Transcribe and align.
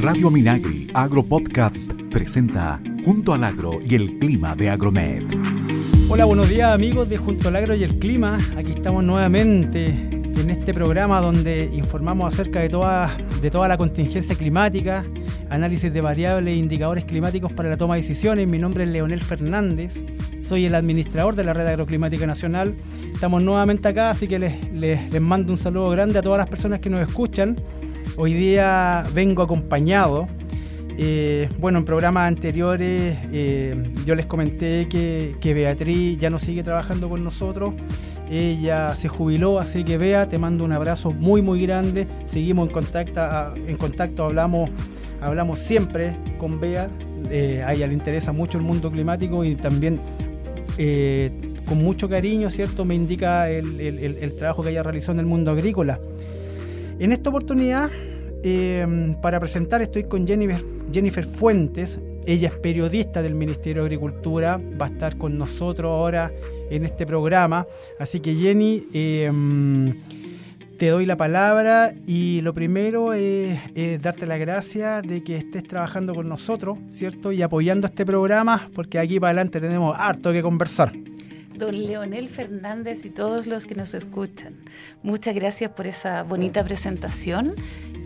Radio 0.00 0.30
Minagri 0.30 0.90
Agro 0.94 1.24
Podcast 1.24 1.92
presenta 2.10 2.80
Junto 3.04 3.34
al 3.34 3.44
Agro 3.44 3.78
y 3.84 3.94
el 3.94 4.18
Clima 4.18 4.56
de 4.56 4.70
Agromed. 4.70 5.24
Hola, 6.08 6.24
buenos 6.24 6.48
días 6.48 6.72
amigos 6.72 7.08
de 7.08 7.16
Junto 7.16 7.48
al 7.48 7.56
Agro 7.56 7.74
y 7.74 7.84
el 7.84 7.98
Clima. 7.98 8.38
Aquí 8.56 8.70
estamos 8.70 9.04
nuevamente 9.04 9.86
en 9.86 10.50
este 10.50 10.72
programa 10.72 11.20
donde 11.20 11.70
informamos 11.72 12.32
acerca 12.32 12.60
de 12.60 12.68
toda, 12.70 13.16
de 13.42 13.50
toda 13.50 13.68
la 13.68 13.76
contingencia 13.76 14.34
climática, 14.34 15.04
análisis 15.48 15.92
de 15.92 16.00
variables 16.00 16.54
e 16.54 16.56
indicadores 16.56 17.04
climáticos 17.04 17.52
para 17.52 17.68
la 17.68 17.76
toma 17.76 17.94
de 17.94 18.00
decisiones. 18.00 18.48
Mi 18.48 18.58
nombre 18.58 18.84
es 18.84 18.90
Leonel 18.90 19.22
Fernández, 19.22 19.94
soy 20.42 20.64
el 20.64 20.74
administrador 20.74 21.36
de 21.36 21.44
la 21.44 21.52
Red 21.52 21.66
Agroclimática 21.66 22.26
Nacional. 22.26 22.74
Estamos 23.12 23.42
nuevamente 23.42 23.88
acá, 23.88 24.10
así 24.10 24.26
que 24.26 24.38
les, 24.38 24.72
les 24.72 25.20
mando 25.20 25.52
un 25.52 25.58
saludo 25.58 25.90
grande 25.90 26.18
a 26.18 26.22
todas 26.22 26.38
las 26.38 26.48
personas 26.48 26.80
que 26.80 26.90
nos 26.90 27.06
escuchan. 27.06 27.56
Hoy 28.16 28.34
día 28.34 29.04
vengo 29.14 29.42
acompañado. 29.42 30.26
Eh, 30.98 31.48
bueno, 31.58 31.78
en 31.78 31.84
programas 31.84 32.28
anteriores 32.28 33.16
eh, 33.32 33.90
yo 34.04 34.14
les 34.14 34.26
comenté 34.26 34.88
que, 34.88 35.36
que, 35.40 35.54
Beatriz 35.54 36.18
ya 36.18 36.28
no 36.28 36.38
sigue 36.38 36.62
trabajando 36.62 37.08
con 37.08 37.24
nosotros. 37.24 37.72
Ella 38.30 38.94
se 38.94 39.08
jubiló, 39.08 39.58
así 39.58 39.84
que 39.84 39.96
Bea, 39.96 40.28
te 40.28 40.38
mando 40.38 40.64
un 40.64 40.72
abrazo 40.72 41.12
muy 41.12 41.40
muy 41.40 41.62
grande. 41.62 42.06
Seguimos 42.26 42.68
en 42.68 42.74
contacto, 42.74 43.20
en 43.66 43.76
contacto 43.76 44.24
hablamos, 44.24 44.70
hablamos 45.20 45.58
siempre 45.60 46.16
con 46.38 46.60
Bea. 46.60 46.90
Eh, 47.30 47.62
a 47.64 47.72
ella 47.72 47.86
le 47.86 47.94
interesa 47.94 48.32
mucho 48.32 48.58
el 48.58 48.64
mundo 48.64 48.90
climático 48.90 49.44
y 49.44 49.54
también 49.54 50.00
con 51.66 51.78
mucho 51.78 52.08
cariño, 52.08 52.50
¿cierto? 52.50 52.84
Me 52.84 52.94
indica 52.94 53.50
el, 53.50 53.80
el, 53.80 54.18
el 54.20 54.34
trabajo 54.34 54.62
que 54.62 54.70
ella 54.70 54.82
realizó 54.82 55.12
en 55.12 55.20
el 55.20 55.26
mundo 55.26 55.50
agrícola. 55.50 56.00
En 57.00 57.12
esta 57.12 57.30
oportunidad, 57.30 57.90
eh, 58.42 59.14
para 59.20 59.40
presentar, 59.40 59.82
estoy 59.82 60.04
con 60.04 60.26
Jennifer, 60.26 61.24
Fuentes. 61.26 62.00
Ella 62.26 62.48
es 62.48 62.54
periodista 62.54 63.22
del 63.22 63.34
Ministerio 63.34 63.82
de 63.82 63.86
Agricultura, 63.86 64.60
va 64.80 64.86
a 64.86 64.88
estar 64.88 65.16
con 65.16 65.38
nosotros 65.38 65.90
ahora 65.90 66.30
en 66.70 66.84
este 66.84 67.06
programa. 67.06 67.66
Así 67.98 68.20
que 68.20 68.34
Jenny, 68.34 68.86
eh, 68.92 69.32
te 70.78 70.88
doy 70.88 71.06
la 71.06 71.16
palabra 71.16 71.94
y 72.06 72.40
lo 72.42 72.54
primero 72.54 73.12
es, 73.12 73.58
darte 74.00 74.26
la 74.26 74.38
gracia 74.38 75.02
de 75.02 75.22
que 75.22 75.36
estés 75.36 75.64
trabajando 75.64 76.14
con 76.14 76.28
nosotros, 76.28 76.78
¿cierto? 76.90 77.32
Y 77.32 77.42
apoyando 77.42 77.86
este 77.86 78.06
programa, 78.06 78.70
porque 78.74 78.98
aquí 78.98 79.18
para 79.18 79.30
adelante 79.30 79.60
tenemos 79.60 79.94
harto 79.98 80.32
que 80.32 80.42
conversar 80.42 80.92
don 81.60 81.86
Leonel 81.86 82.28
Fernández 82.28 83.04
y 83.04 83.10
todos 83.10 83.46
los 83.46 83.66
que 83.66 83.76
nos 83.76 83.94
escuchan. 83.94 84.56
Muchas 85.02 85.34
gracias 85.34 85.70
por 85.72 85.86
esa 85.86 86.24
bonita 86.24 86.64
presentación. 86.64 87.54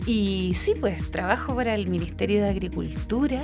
Y 0.05 0.53
sí, 0.53 0.75
pues 0.79 1.09
trabajo 1.09 1.55
para 1.55 1.73
el 1.73 1.87
Ministerio 1.87 2.43
de 2.43 2.49
Agricultura. 2.49 3.43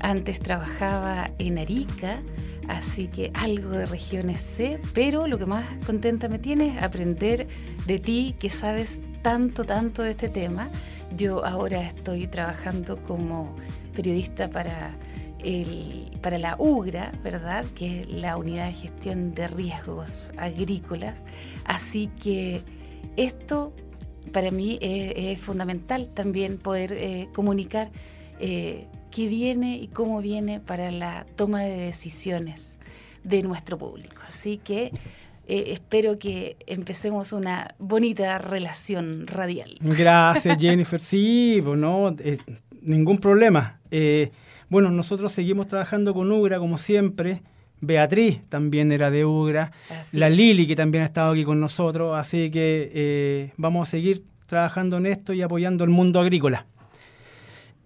Antes 0.00 0.40
trabajaba 0.40 1.30
en 1.38 1.58
Arica, 1.58 2.20
así 2.66 3.06
que 3.06 3.30
algo 3.34 3.70
de 3.70 3.86
regiones 3.86 4.40
sé, 4.40 4.80
pero 4.94 5.28
lo 5.28 5.38
que 5.38 5.46
más 5.46 5.64
contenta 5.86 6.28
me 6.28 6.40
tiene 6.40 6.76
es 6.76 6.82
aprender 6.82 7.46
de 7.86 7.98
ti 8.00 8.34
que 8.40 8.50
sabes 8.50 9.00
tanto, 9.22 9.64
tanto 9.64 10.02
de 10.02 10.10
este 10.10 10.28
tema. 10.28 10.70
Yo 11.16 11.44
ahora 11.44 11.82
estoy 11.82 12.26
trabajando 12.26 13.00
como 13.02 13.54
periodista 13.94 14.50
para 14.50 14.96
el, 15.38 16.10
para 16.20 16.38
la 16.38 16.56
UGRA, 16.58 17.12
¿verdad? 17.22 17.64
Que 17.76 18.00
es 18.00 18.08
la 18.08 18.36
Unidad 18.36 18.66
de 18.66 18.72
Gestión 18.72 19.34
de 19.34 19.46
Riesgos 19.46 20.32
Agrícolas. 20.36 21.22
Así 21.64 22.08
que 22.20 22.62
esto 23.16 23.72
para 24.32 24.50
mí 24.50 24.78
es, 24.80 25.40
fundamental 25.40 26.08
también 26.14 26.58
poder 26.58 26.92
eh, 26.92 27.28
comunicar 27.34 27.90
eh, 28.38 28.86
qué 29.10 29.26
viene 29.26 29.76
y 29.76 29.88
cómo 29.88 30.20
viene 30.20 30.60
para 30.60 30.90
la 30.90 31.26
toma 31.36 31.62
de 31.62 31.76
decisiones 31.76 32.78
de 33.24 33.42
nuestro 33.42 33.78
público. 33.78 34.20
Así 34.28 34.58
que 34.58 34.92
eh, 35.46 35.72
espero 35.72 36.18
que 36.18 36.56
empecemos 36.66 37.32
una 37.32 37.74
bonita 37.78 38.38
relación 38.38 39.26
radial. 39.26 39.76
Gracias, 39.80 40.56
Jennifer. 40.58 41.00
Sí, 41.00 41.60
pues 41.64 41.78
no, 41.78 42.14
eh, 42.20 42.38
ningún 42.80 43.18
problema. 43.18 43.80
Eh, 43.90 44.30
bueno, 44.68 44.90
nosotros 44.90 45.32
seguimos 45.32 45.66
trabajando 45.66 46.14
con 46.14 46.30
UGRA 46.30 46.58
como 46.58 46.78
siempre. 46.78 47.42
Beatriz 47.82 48.40
también 48.48 48.92
era 48.92 49.10
de 49.10 49.26
UGRA. 49.26 49.72
Así 49.90 50.16
la 50.16 50.30
Lili, 50.30 50.66
que 50.66 50.76
también 50.76 51.02
ha 51.02 51.06
estado 51.06 51.32
aquí 51.32 51.44
con 51.44 51.60
nosotros. 51.60 52.16
Así 52.16 52.50
que 52.50 52.90
eh, 52.94 53.52
vamos 53.56 53.88
a 53.88 53.90
seguir 53.90 54.22
trabajando 54.46 54.96
en 54.96 55.06
esto 55.06 55.32
y 55.32 55.42
apoyando 55.42 55.82
el 55.84 55.90
mundo 55.90 56.20
agrícola. 56.20 56.64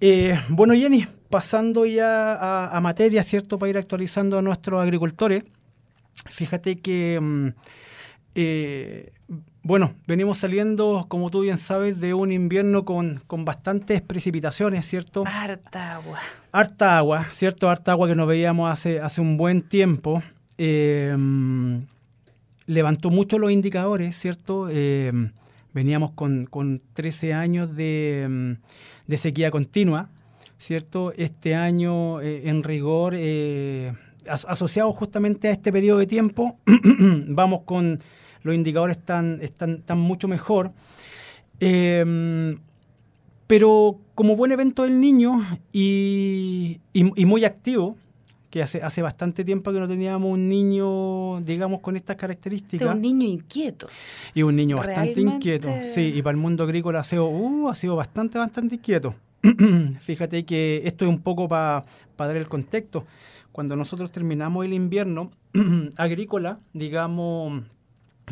Eh, 0.00 0.38
bueno, 0.50 0.74
Jenny, 0.74 1.06
pasando 1.30 1.86
ya 1.86 2.34
a, 2.34 2.76
a, 2.76 2.80
materia, 2.82 3.22
¿cierto? 3.22 3.58
Para 3.58 3.70
ir 3.70 3.78
actualizando 3.78 4.38
a 4.38 4.42
nuestros 4.42 4.82
agricultores. 4.82 5.44
Fíjate 6.30 6.76
que, 6.76 7.18
mm, 7.18 7.48
eh, 8.36 9.12
bueno, 9.62 9.94
venimos 10.06 10.38
saliendo, 10.38 11.06
como 11.08 11.30
tú 11.30 11.40
bien 11.40 11.58
sabes, 11.58 12.00
de 12.00 12.14
un 12.14 12.30
invierno 12.30 12.84
con, 12.84 13.20
con 13.26 13.44
bastantes 13.44 14.00
precipitaciones, 14.00 14.86
¿cierto? 14.86 15.24
Harta 15.26 15.94
agua. 15.96 16.18
Harta 16.52 16.96
agua, 16.98 17.26
¿cierto? 17.32 17.68
Harta 17.68 17.90
agua 17.90 18.06
que 18.06 18.14
nos 18.14 18.28
veíamos 18.28 18.72
hace, 18.72 19.00
hace 19.00 19.20
un 19.20 19.36
buen 19.36 19.62
tiempo. 19.62 20.22
Eh, 20.56 21.16
levantó 22.66 23.10
mucho 23.10 23.38
los 23.38 23.50
indicadores, 23.50 24.16
¿cierto? 24.18 24.68
Eh, 24.70 25.12
veníamos 25.72 26.12
con, 26.12 26.46
con 26.46 26.82
13 26.94 27.32
años 27.32 27.74
de, 27.76 28.56
de, 29.06 29.16
sequía 29.16 29.50
continua, 29.50 30.08
¿cierto? 30.58 31.12
Este 31.16 31.54
año, 31.54 32.20
eh, 32.20 32.48
en 32.48 32.62
rigor, 32.62 33.14
eh, 33.16 33.92
asociado 34.26 34.92
justamente 34.92 35.48
a 35.48 35.52
este 35.52 35.72
periodo 35.72 35.98
de 35.98 36.06
tiempo, 36.06 36.58
vamos 37.28 37.62
con 37.64 38.00
los 38.46 38.54
indicadores 38.54 38.96
están, 38.96 39.38
están, 39.42 39.76
están 39.76 39.98
mucho 39.98 40.28
mejor. 40.28 40.72
Eh, 41.60 42.56
pero 43.46 43.98
como 44.14 44.34
buen 44.36 44.52
evento 44.52 44.82
del 44.82 45.00
niño 45.00 45.40
y, 45.72 46.80
y, 46.92 47.20
y, 47.20 47.24
muy 47.24 47.44
activo, 47.44 47.96
que 48.50 48.62
hace, 48.62 48.82
hace 48.82 49.02
bastante 49.02 49.44
tiempo 49.44 49.72
que 49.72 49.78
no 49.78 49.86
teníamos 49.86 50.32
un 50.32 50.48
niño, 50.48 51.40
digamos, 51.42 51.80
con 51.80 51.96
estas 51.96 52.16
características. 52.16 52.94
un 52.94 53.00
niño 53.00 53.26
inquieto. 53.26 53.88
Y 54.34 54.42
un 54.42 54.56
niño 54.56 54.78
bastante 54.78 55.20
inquieto, 55.20 55.68
sí, 55.82 56.12
y 56.14 56.22
para 56.22 56.32
el 56.32 56.38
mundo 56.38 56.64
agrícola 56.64 57.00
ha 57.00 57.04
sido, 57.04 57.28
uh, 57.28 57.68
ha 57.68 57.74
sido 57.74 57.94
bastante, 57.96 58.38
bastante 58.38 58.76
inquieto. 58.76 59.14
Fíjate 60.00 60.44
que 60.44 60.82
esto 60.84 61.04
es 61.04 61.08
un 61.08 61.20
poco 61.20 61.46
para 61.46 61.84
pa 62.16 62.26
dar 62.26 62.36
el 62.36 62.48
contexto. 62.48 63.04
Cuando 63.52 63.76
nosotros 63.76 64.10
terminamos 64.10 64.64
el 64.64 64.72
invierno 64.72 65.30
agrícola, 65.96 66.58
digamos, 66.72 67.62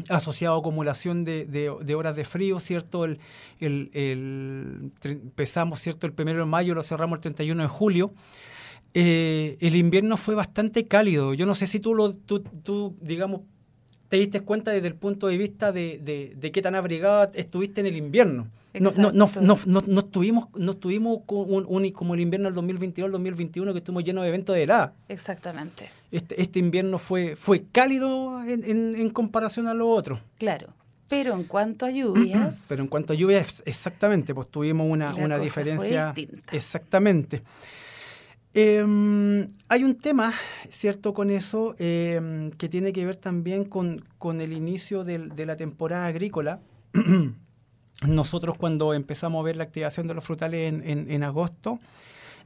asociado 0.09 0.57
a 0.57 0.59
acumulación 0.59 1.25
de, 1.25 1.45
de, 1.45 1.73
de, 1.83 1.95
horas 1.95 2.17
de 2.17 2.25
frío, 2.25 2.61
¿cierto? 2.61 3.05
El, 3.05 3.21
el, 3.61 3.91
el, 3.93 4.93
empezamos, 5.03 5.81
¿cierto? 5.81 6.07
El 6.07 6.13
primero 6.13 6.41
de 6.41 6.47
mayo, 6.47 6.75
lo 6.75 6.83
cerramos 6.83 7.19
el 7.19 7.23
31 7.23 7.63
de 7.63 7.69
julio. 7.69 8.13
Eh, 8.95 9.57
el 9.61 9.77
invierno 9.77 10.17
fue 10.17 10.35
bastante 10.35 10.87
cálido. 10.87 11.35
Yo 11.35 11.47
no 11.47 11.55
sé 11.55 11.67
si 11.67 11.81
tú, 11.81 11.95
lo, 11.95 12.15
tú, 12.15 12.41
tú 12.41 12.97
digamos, 13.01 13.43
te 14.09 14.17
diste 14.17 14.41
cuenta 14.41 14.71
desde 14.71 14.89
el 14.89 14.95
punto 14.95 15.27
de 15.27 15.37
vista 15.37 15.73
de, 15.73 16.01
de, 16.03 16.35
de 16.37 16.53
qué 16.53 16.63
tan 16.63 16.75
abrigada 16.75 17.31
estuviste 17.35 17.81
en 17.81 17.87
el 17.87 17.97
invierno. 17.97 18.49
No, 18.75 18.91
no, 18.97 19.13
no, 19.13 19.31
no, 19.41 19.57
no, 19.67 19.83
no, 19.87 20.01
estuvimos, 20.01 20.49
no 20.57 20.73
estuvimos 20.73 21.21
un, 21.29 21.65
un, 21.69 21.91
como 21.93 22.15
el 22.15 22.21
invierno 22.21 22.47
del 22.47 22.55
2022, 22.55 23.07
el 23.07 23.13
2021, 23.13 23.73
que 23.73 23.79
estuvimos 23.79 24.03
llenos 24.03 24.23
de 24.23 24.29
eventos 24.29 24.57
de 24.57 24.65
helada. 24.65 24.95
Exactamente. 25.09 25.91
Este, 26.15 26.41
este 26.41 26.61
invierno 26.61 27.01
fue, 27.01 27.35
fue 27.35 27.65
cálido 27.73 28.41
en, 28.45 28.63
en, 28.63 28.95
en 28.95 29.11
comparación 29.11 29.67
a 29.67 29.75
lo 29.75 29.89
otro. 29.89 30.21
Claro. 30.39 30.69
Pero 31.09 31.35
en 31.35 31.43
cuanto 31.43 31.87
a 31.87 31.91
lluvias. 31.91 32.67
Pero 32.69 32.83
en 32.83 32.89
cuanto 32.89 33.15
a 33.15 33.17
lluvias, 33.17 33.65
exactamente, 33.67 34.33
pues 34.33 34.49
tuvimos 34.49 34.87
una, 34.89 35.13
una 35.17 35.39
diferencia. 35.39 36.15
Exactamente. 36.53 37.43
Eh, 38.55 39.49
hay 39.67 39.83
un 39.83 39.97
tema, 39.97 40.33
¿cierto?, 40.71 41.15
con 41.15 41.33
eso, 41.33 41.75
eh, 41.81 42.51
que 42.59 42.69
tiene 42.69 42.93
que 42.93 43.05
ver 43.05 43.17
también 43.17 43.65
con, 43.65 44.05
con 44.17 44.41
el 44.41 44.53
inicio 44.53 45.03
de 45.03 45.47
la 45.47 45.57
temporada 45.57 46.07
agrícola. 46.07 46.61
Nosotros 48.07 48.57
cuando 48.57 48.95
empezamos 48.95 49.41
a 49.41 49.45
ver 49.45 49.57
la 49.57 49.65
activación 49.65 50.07
de 50.07 50.15
los 50.15 50.23
frutales 50.23 50.73
en, 50.73 50.89
en, 50.89 51.11
en 51.11 51.25
agosto, 51.25 51.81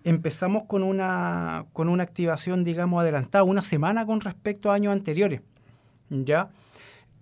empezamos 0.05 0.65
con 0.65 0.83
una, 0.83 1.67
con 1.73 1.89
una 1.89 2.03
activación, 2.03 2.65
digamos, 2.65 3.01
adelantada, 3.01 3.45
una 3.45 3.63
semana 3.63 4.07
con 4.07 4.21
respecto 4.21 4.71
a 4.71 4.75
años 4.75 4.93
anteriores. 4.93 5.43
¿Ya? 6.11 6.51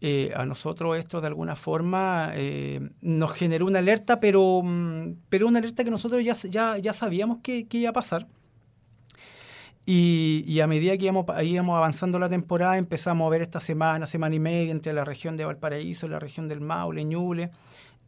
Eh, 0.02 0.32
a 0.36 0.44
nosotros 0.44 0.98
esto 0.98 1.22
de 1.22 1.28
alguna 1.28 1.56
forma 1.56 2.30
eh, 2.34 2.90
nos 3.00 3.32
generó 3.32 3.64
una 3.64 3.78
alerta, 3.78 4.20
pero, 4.20 4.62
pero 5.30 5.48
una 5.48 5.58
alerta 5.58 5.84
que 5.84 5.90
nosotros 5.90 6.22
ya, 6.22 6.34
ya, 6.34 6.76
ya 6.76 6.92
sabíamos 6.92 7.38
que, 7.42 7.66
que 7.66 7.78
iba 7.78 7.90
a 7.90 7.94
pasar. 7.94 8.26
Y, 9.86 10.44
y, 10.46 10.60
a 10.60 10.66
medida 10.66 10.96
que 10.96 11.04
íbamos, 11.04 11.24
íbamos, 11.44 11.76
avanzando 11.76 12.18
la 12.18 12.28
temporada, 12.28 12.76
empezamos 12.76 13.24
a 13.26 13.30
ver 13.30 13.42
esta 13.42 13.60
semana, 13.60 14.06
semana 14.06 14.34
y 14.34 14.40
media 14.40 14.72
entre 14.72 14.92
la 14.92 15.04
región 15.04 15.36
de 15.36 15.44
Valparaíso 15.44 16.08
la 16.08 16.18
región 16.18 16.48
del 16.48 16.60
Maule, 16.60 17.04
Ñuble, 17.04 17.50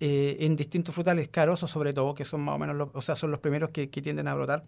eh, 0.01 0.37
en 0.41 0.57
distintos 0.57 0.95
frutales 0.95 1.29
carosos 1.29 1.71
sobre 1.71 1.93
todo, 1.93 2.15
que 2.15 2.25
son 2.25 2.41
más 2.41 2.55
o 2.55 2.59
menos 2.59 2.77
los, 2.77 2.89
o 2.93 3.01
sea, 3.01 3.17
son 3.17 3.31
los 3.31 3.41
primeros 3.41 3.71
que, 3.71 3.87
tienden 3.89 4.29
a 4.29 4.35
brotar. 4.35 4.65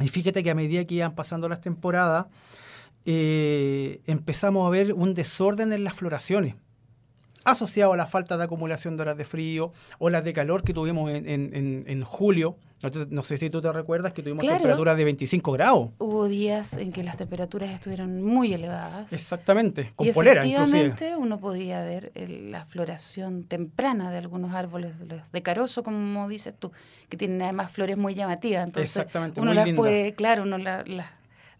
Y 0.00 0.08
fíjate 0.08 0.42
que 0.42 0.50
a 0.50 0.54
medida 0.54 0.84
que 0.84 0.96
iban 0.96 1.14
pasando 1.14 1.48
las 1.48 1.60
temporadas, 1.60 2.26
eh, 3.04 4.00
empezamos 4.06 4.66
a 4.66 4.70
ver 4.70 4.92
un 4.92 5.14
desorden 5.14 5.72
en 5.72 5.84
las 5.84 5.94
floraciones 5.94 6.54
asociado 7.44 7.92
a 7.92 7.96
la 7.96 8.06
falta 8.06 8.36
de 8.36 8.44
acumulación 8.44 8.96
de 8.96 9.02
horas 9.02 9.16
de 9.16 9.24
frío, 9.24 9.72
o 9.98 10.10
las 10.10 10.22
de 10.22 10.32
calor 10.32 10.62
que 10.62 10.72
tuvimos 10.72 11.10
en, 11.10 11.28
en, 11.28 11.84
en 11.86 12.04
julio. 12.04 12.56
No, 13.10 13.22
sé 13.22 13.36
si 13.36 13.50
tú 13.50 13.60
te 13.60 13.70
recuerdas 13.72 14.12
que 14.12 14.22
tuvimos 14.22 14.44
temperaturas 14.44 14.96
de 14.96 15.04
25 15.04 15.52
grados. 15.52 15.90
Hubo 15.98 16.26
días 16.26 16.74
en 16.74 16.92
que 16.92 17.04
las 17.04 17.16
temperaturas 17.16 17.70
estuvieron 17.70 18.22
muy 18.22 18.52
elevadas. 18.52 19.12
Exactamente, 19.12 19.92
con 19.94 20.06
y 20.06 20.12
polera 20.12 20.42
efectivamente 20.42 21.16
uno 21.16 21.38
podía 21.38 21.82
ver 21.82 22.12
la 22.14 22.64
floración 22.64 23.44
temprana 23.44 24.10
de 24.10 24.18
algunos 24.18 24.52
árboles 24.54 24.92
de 25.32 25.42
carozo, 25.42 25.82
como 25.82 26.28
dices 26.28 26.54
tú, 26.58 26.72
que 27.08 27.16
tienen 27.16 27.40
además 27.42 27.70
flores 27.70 27.96
muy 27.96 28.14
llamativas. 28.14 28.66
Entonces, 28.66 28.96
Exactamente, 28.96 29.40
uno 29.40 29.54
las 29.54 29.68
puede, 29.70 30.14
claro, 30.14 30.42
uno 30.42 30.58
las 30.58 30.84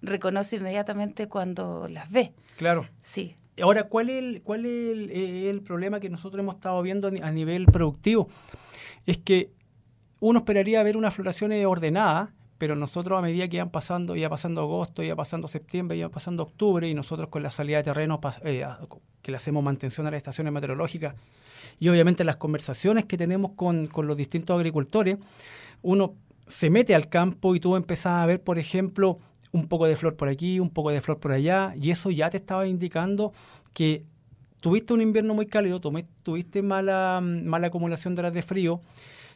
reconoce 0.02 0.56
inmediatamente 0.56 1.28
cuando 1.28 1.88
las 1.88 2.10
ve. 2.10 2.32
Claro. 2.56 2.86
Sí. 3.02 3.36
Ahora, 3.60 3.84
¿cuál 3.84 4.10
es, 4.10 4.18
el, 4.18 4.42
cuál 4.42 4.66
es 4.66 5.10
el, 5.12 5.60
problema 5.60 6.00
que 6.00 6.08
nosotros 6.08 6.40
hemos 6.40 6.56
estado 6.56 6.80
viendo 6.82 7.08
a 7.08 7.30
nivel 7.30 7.66
productivo? 7.66 8.28
Es 9.06 9.18
que 9.18 9.50
uno 10.22 10.38
esperaría 10.38 10.80
ver 10.84 10.96
una 10.96 11.10
floración 11.10 11.52
ordenada, 11.66 12.32
pero 12.56 12.76
nosotros 12.76 13.18
a 13.18 13.22
medida 13.22 13.48
que 13.48 13.56
iban 13.56 13.70
pasando, 13.70 14.14
iba 14.14 14.28
pasando 14.28 14.60
agosto, 14.60 15.02
iba 15.02 15.16
pasando 15.16 15.48
septiembre, 15.48 15.96
iba 15.96 16.10
pasando 16.10 16.44
octubre, 16.44 16.88
y 16.88 16.94
nosotros 16.94 17.28
con 17.28 17.42
la 17.42 17.50
salida 17.50 17.78
de 17.78 17.82
terreno, 17.82 18.20
eh, 18.44 18.64
que 19.20 19.32
le 19.32 19.36
hacemos 19.36 19.64
mantención 19.64 20.06
a 20.06 20.12
las 20.12 20.18
estaciones 20.18 20.52
meteorológicas, 20.52 21.16
y 21.80 21.88
obviamente 21.88 22.22
las 22.22 22.36
conversaciones 22.36 23.06
que 23.06 23.18
tenemos 23.18 23.54
con, 23.56 23.88
con 23.88 24.06
los 24.06 24.16
distintos 24.16 24.54
agricultores, 24.56 25.18
uno 25.82 26.14
se 26.46 26.70
mete 26.70 26.94
al 26.94 27.08
campo 27.08 27.56
y 27.56 27.60
tú 27.60 27.74
empezás 27.74 28.22
a 28.22 28.26
ver, 28.26 28.40
por 28.40 28.60
ejemplo, 28.60 29.18
un 29.50 29.66
poco 29.66 29.86
de 29.86 29.96
flor 29.96 30.14
por 30.14 30.28
aquí, 30.28 30.60
un 30.60 30.70
poco 30.70 30.90
de 30.90 31.00
flor 31.00 31.18
por 31.18 31.32
allá, 31.32 31.74
y 31.74 31.90
eso 31.90 32.12
ya 32.12 32.30
te 32.30 32.36
estaba 32.36 32.68
indicando 32.68 33.32
que 33.72 34.04
tuviste 34.60 34.94
un 34.94 35.00
invierno 35.00 35.34
muy 35.34 35.46
cálido, 35.46 35.80
tuviste 35.80 36.62
mala, 36.62 37.20
mala 37.20 37.66
acumulación 37.66 38.14
de 38.14 38.20
horas 38.20 38.34
de 38.34 38.42
frío, 38.42 38.80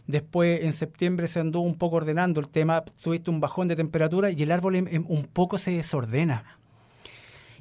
después 0.06 0.62
en 0.62 0.72
septiembre 0.72 1.28
se 1.28 1.40
andó 1.40 1.60
un 1.60 1.76
poco 1.76 1.96
ordenando 1.96 2.40
el 2.40 2.48
tema, 2.48 2.84
tuviste 3.02 3.30
un 3.30 3.40
bajón 3.40 3.68
de 3.68 3.76
temperatura 3.76 4.30
y 4.30 4.42
el 4.42 4.52
árbol 4.52 4.76
un 4.76 5.24
poco 5.32 5.58
se 5.58 5.72
desordena. 5.72 6.44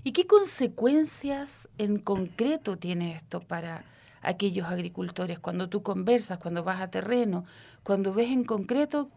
¿Y 0.03 0.11
qué 0.11 0.27
consecuencias 0.27 1.67
en 1.77 1.97
concreto 1.97 2.77
tiene 2.77 3.15
esto 3.15 3.41
para 3.41 3.83
aquellos 4.21 4.67
agricultores? 4.67 5.39
Cuando 5.39 5.67
tú 5.67 5.81
conversas, 5.81 6.37
cuando 6.37 6.63
vas 6.63 6.81
a 6.81 6.91
terreno, 6.91 7.45
cuando 7.83 8.13
ves 8.13 8.31
en 8.31 8.43
concreto 8.43 9.09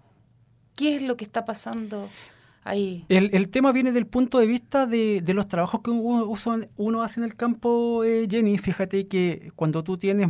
qué 0.75 0.97
es 0.97 1.03
lo 1.03 1.17
que 1.17 1.25
está 1.25 1.45
pasando 1.45 2.09
el, 3.09 3.49
tema 3.49 3.73
viene 3.73 3.93
del 3.93 4.07
punto 4.07 4.39
de 4.39 4.47
vista 4.47 4.87
de, 4.87 5.23
los 5.35 5.49
trabajos 5.49 5.81
que 5.81 5.91
uno, 5.91 7.03
hace 7.03 7.21
en 7.21 7.25
el 7.25 7.35
campo, 7.35 8.05
eh, 8.05 8.27
Jenny. 8.31 8.59
Fíjate 8.59 9.07
que 9.07 9.53
cuando 9.57 9.83
tú 9.85 9.97
tienes 9.97 10.29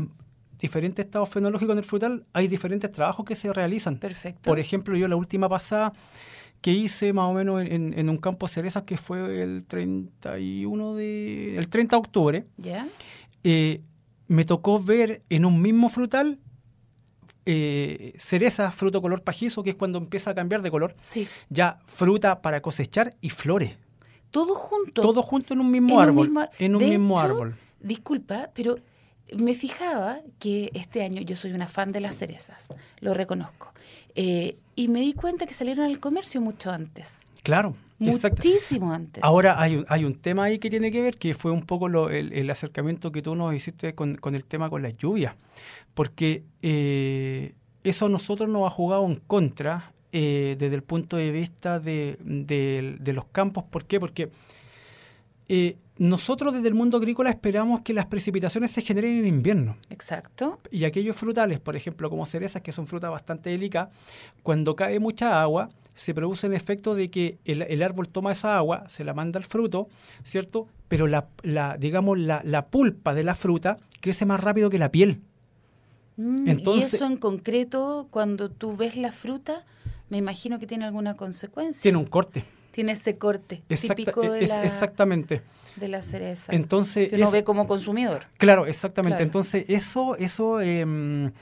diferentes 0.58 1.05
estados 1.05 1.28
fenológicos 1.28 1.72
en 1.72 1.78
el 1.78 1.84
frutal, 1.84 2.26
hay 2.32 2.49
diferentes 2.49 2.90
trabajos 2.93 3.25
que 3.25 3.34
se 3.34 3.52
realizan. 3.52 3.99
Perfecto. 3.99 4.43
Por 4.43 4.58
ejemplo, 4.58 4.96
yo 4.96 5.08
la 5.08 5.16
última 5.16 5.49
pasada 5.49 5.93
que 6.60 6.72
hice 6.72 7.12
más 7.12 7.31
o 7.31 7.32
menos 7.32 7.62
en, 7.64 8.08
un 8.08 8.16
campo 8.16 8.46
de 8.46 8.52
cerezas 8.52 8.82
que 8.82 8.96
fue 8.96 9.43
el 9.43 9.64
31 9.66 10.94
de... 10.94 11.56
el 11.56 11.69
30 11.69 11.96
de 11.96 12.00
octubre. 12.00 12.46
¿Ya? 12.56 12.88
Eh, 13.44 13.82
me 14.26 14.44
tocó 14.44 14.81
ver 14.81 15.22
en 15.31 15.44
un 15.44 15.62
mismo 15.62 15.88
frutal 15.88 16.38
eh, 17.50 18.12
cereza, 18.19 18.70
fruto 18.72 19.00
color 19.00 19.22
pajizo, 19.22 19.62
que 19.62 19.70
es 19.70 19.76
cuando 19.76 19.96
empieza 19.96 20.31
a 20.31 20.34
cambiar 20.34 20.61
de 20.61 20.70
color. 20.70 20.94
Sí. 21.00 21.26
Ya 21.49 21.78
fruta 21.87 22.43
para 22.43 22.61
cosechar 22.61 23.16
y 23.22 23.31
flores. 23.31 23.78
Todo 24.31 24.54
junto. 24.54 25.00
Todo 25.00 25.22
junto 25.22 25.54
en 25.54 25.61
un 25.61 25.70
mismo 25.70 25.99
árbol. 25.99 26.31
en 26.58 26.76
un 26.76 26.82
mismo 26.87 27.19
árbol. 27.19 27.56
Disculpa, 27.81 28.50
pero 28.54 28.76
me 29.36 29.54
fijaba 29.54 30.20
que 30.38 30.70
este 30.75 31.02
año 31.02 31.20
yo 31.22 31.36
soy 31.36 31.52
una 31.52 31.69
fan 31.69 31.92
de 31.92 32.00
las 32.00 32.16
cerezas, 32.16 32.69
lo 33.00 33.14
reconozco. 33.14 33.72
Eh, 34.14 34.56
y 34.75 34.88
me 34.88 35.00
di 35.00 35.12
cuenta 35.12 35.46
que 35.46 35.54
salieron 35.54 35.84
al 35.84 36.00
comercio 36.00 36.40
mucho 36.40 36.70
antes. 36.70 37.25
Claro. 37.42 37.76
Muchísimo 38.00 38.92
antes. 38.92 39.25
Ahora 39.25 39.60
hay 39.60 39.76
un, 39.76 39.86
hay 39.88 40.04
un 40.04 40.14
tema 40.14 40.44
ahí 40.44 40.60
que 40.60 40.70
tiene 40.70 40.92
que 40.92 41.02
ver, 41.02 41.19
que 41.19 41.34
fue 41.34 41.50
un 41.50 41.66
poco 41.66 41.88
el, 42.08 42.50
acercamiento 42.50 43.10
que 43.10 43.22
tú 43.22 43.34
nos 43.34 43.52
hiciste 43.54 43.94
con, 43.94 44.14
con 44.14 44.36
el 44.36 44.44
tema 44.44 44.70
con 44.70 44.82
las 44.82 44.96
lluvias 44.96 45.34
porque 45.98 46.44
eh, 46.62 47.54
eso 47.82 48.06
a 48.06 48.08
nosotros 48.08 48.48
nos 48.48 48.64
ha 48.64 48.70
jugado 48.70 49.04
en 49.04 49.16
contra 49.16 49.90
eh, 50.12 50.54
desde 50.56 50.76
el 50.76 50.84
punto 50.84 51.16
de 51.16 51.32
vista 51.32 51.80
de, 51.80 52.16
los 53.04 53.25
campos. 53.25 53.64
¿Por 53.64 53.84
qué? 53.84 53.98
Porque 53.98 54.30
eh, 55.48 55.76
nosotros 55.98 56.54
desde 56.54 56.68
el 56.68 56.74
mundo 56.74 56.98
agrícola 56.98 57.30
esperamos 57.30 57.80
que 57.80 57.92
las 57.92 58.06
precipitaciones 58.06 58.70
se 58.70 58.82
generen 58.82 59.18
en 59.18 59.26
invierno. 59.26 59.76
Exacto. 59.90 60.60
Y 60.70 60.84
aquellos 60.84 61.16
frutales, 61.16 61.58
por 61.58 61.74
ejemplo, 61.74 62.08
como 62.10 62.26
cerezas, 62.26 62.62
que 62.62 62.72
son 62.72 62.86
frutas 62.86 63.10
bastante 63.10 63.50
delicadas, 63.50 63.92
cuando 64.42 64.76
cae 64.76 65.00
mucha 65.00 65.42
agua, 65.42 65.68
se 65.94 66.14
produce 66.14 66.46
el 66.46 66.54
efecto 66.54 66.94
de 66.94 67.10
que 67.10 67.38
el, 67.44 67.82
árbol 67.82 68.08
toma 68.08 68.32
esa 68.32 68.56
agua, 68.56 68.88
se 68.88 69.02
la 69.02 69.14
manda 69.14 69.38
al 69.38 69.44
fruto, 69.44 69.88
¿cierto? 70.22 70.68
Pero 70.86 71.08
la, 71.08 71.26
digamos, 71.78 72.18
la, 72.18 72.40
la 72.44 72.66
pulpa 72.66 73.14
de 73.14 73.24
la 73.24 73.34
fruta 73.34 73.78
crece 74.00 74.24
más 74.24 74.38
rápido 74.38 74.70
que 74.70 74.78
la 74.78 74.92
piel. 74.92 75.20
Mm, 76.16 76.48
y 76.48 76.78
eso 76.78 77.06
en 77.06 77.16
concreto, 77.16 78.06
cuando 78.10 78.50
tú 78.50 78.76
ves 78.76 78.96
la 78.96 79.12
fruta, 79.12 79.64
me 80.10 80.18
imagino 80.18 80.58
que 80.58 80.66
tiene 80.66 80.84
alguna 80.84 81.16
consecuencia. 81.16 81.82
Tiene 81.82 81.98
un 81.98 82.06
corte. 82.06 82.44
Tiene 82.78 82.92
ese 82.92 83.19
corte 83.19 83.60
típico 83.66 84.22
de 84.22 84.46
la, 84.46 84.62
exactamente. 84.62 85.42
de 85.75 85.88
la 85.88 86.00
cereza. 86.00 86.54
Entonces, 86.54 87.08
que 87.10 87.16
uno 87.16 87.28
ve 87.32 87.42
como 87.42 87.66
consumidor. 87.66 88.26
Claro, 88.36 88.66
exactamente. 88.66 89.25
Entonces, 89.25 89.64
eso, 89.66 90.14
eso 90.14 90.60
em, 90.60 91.32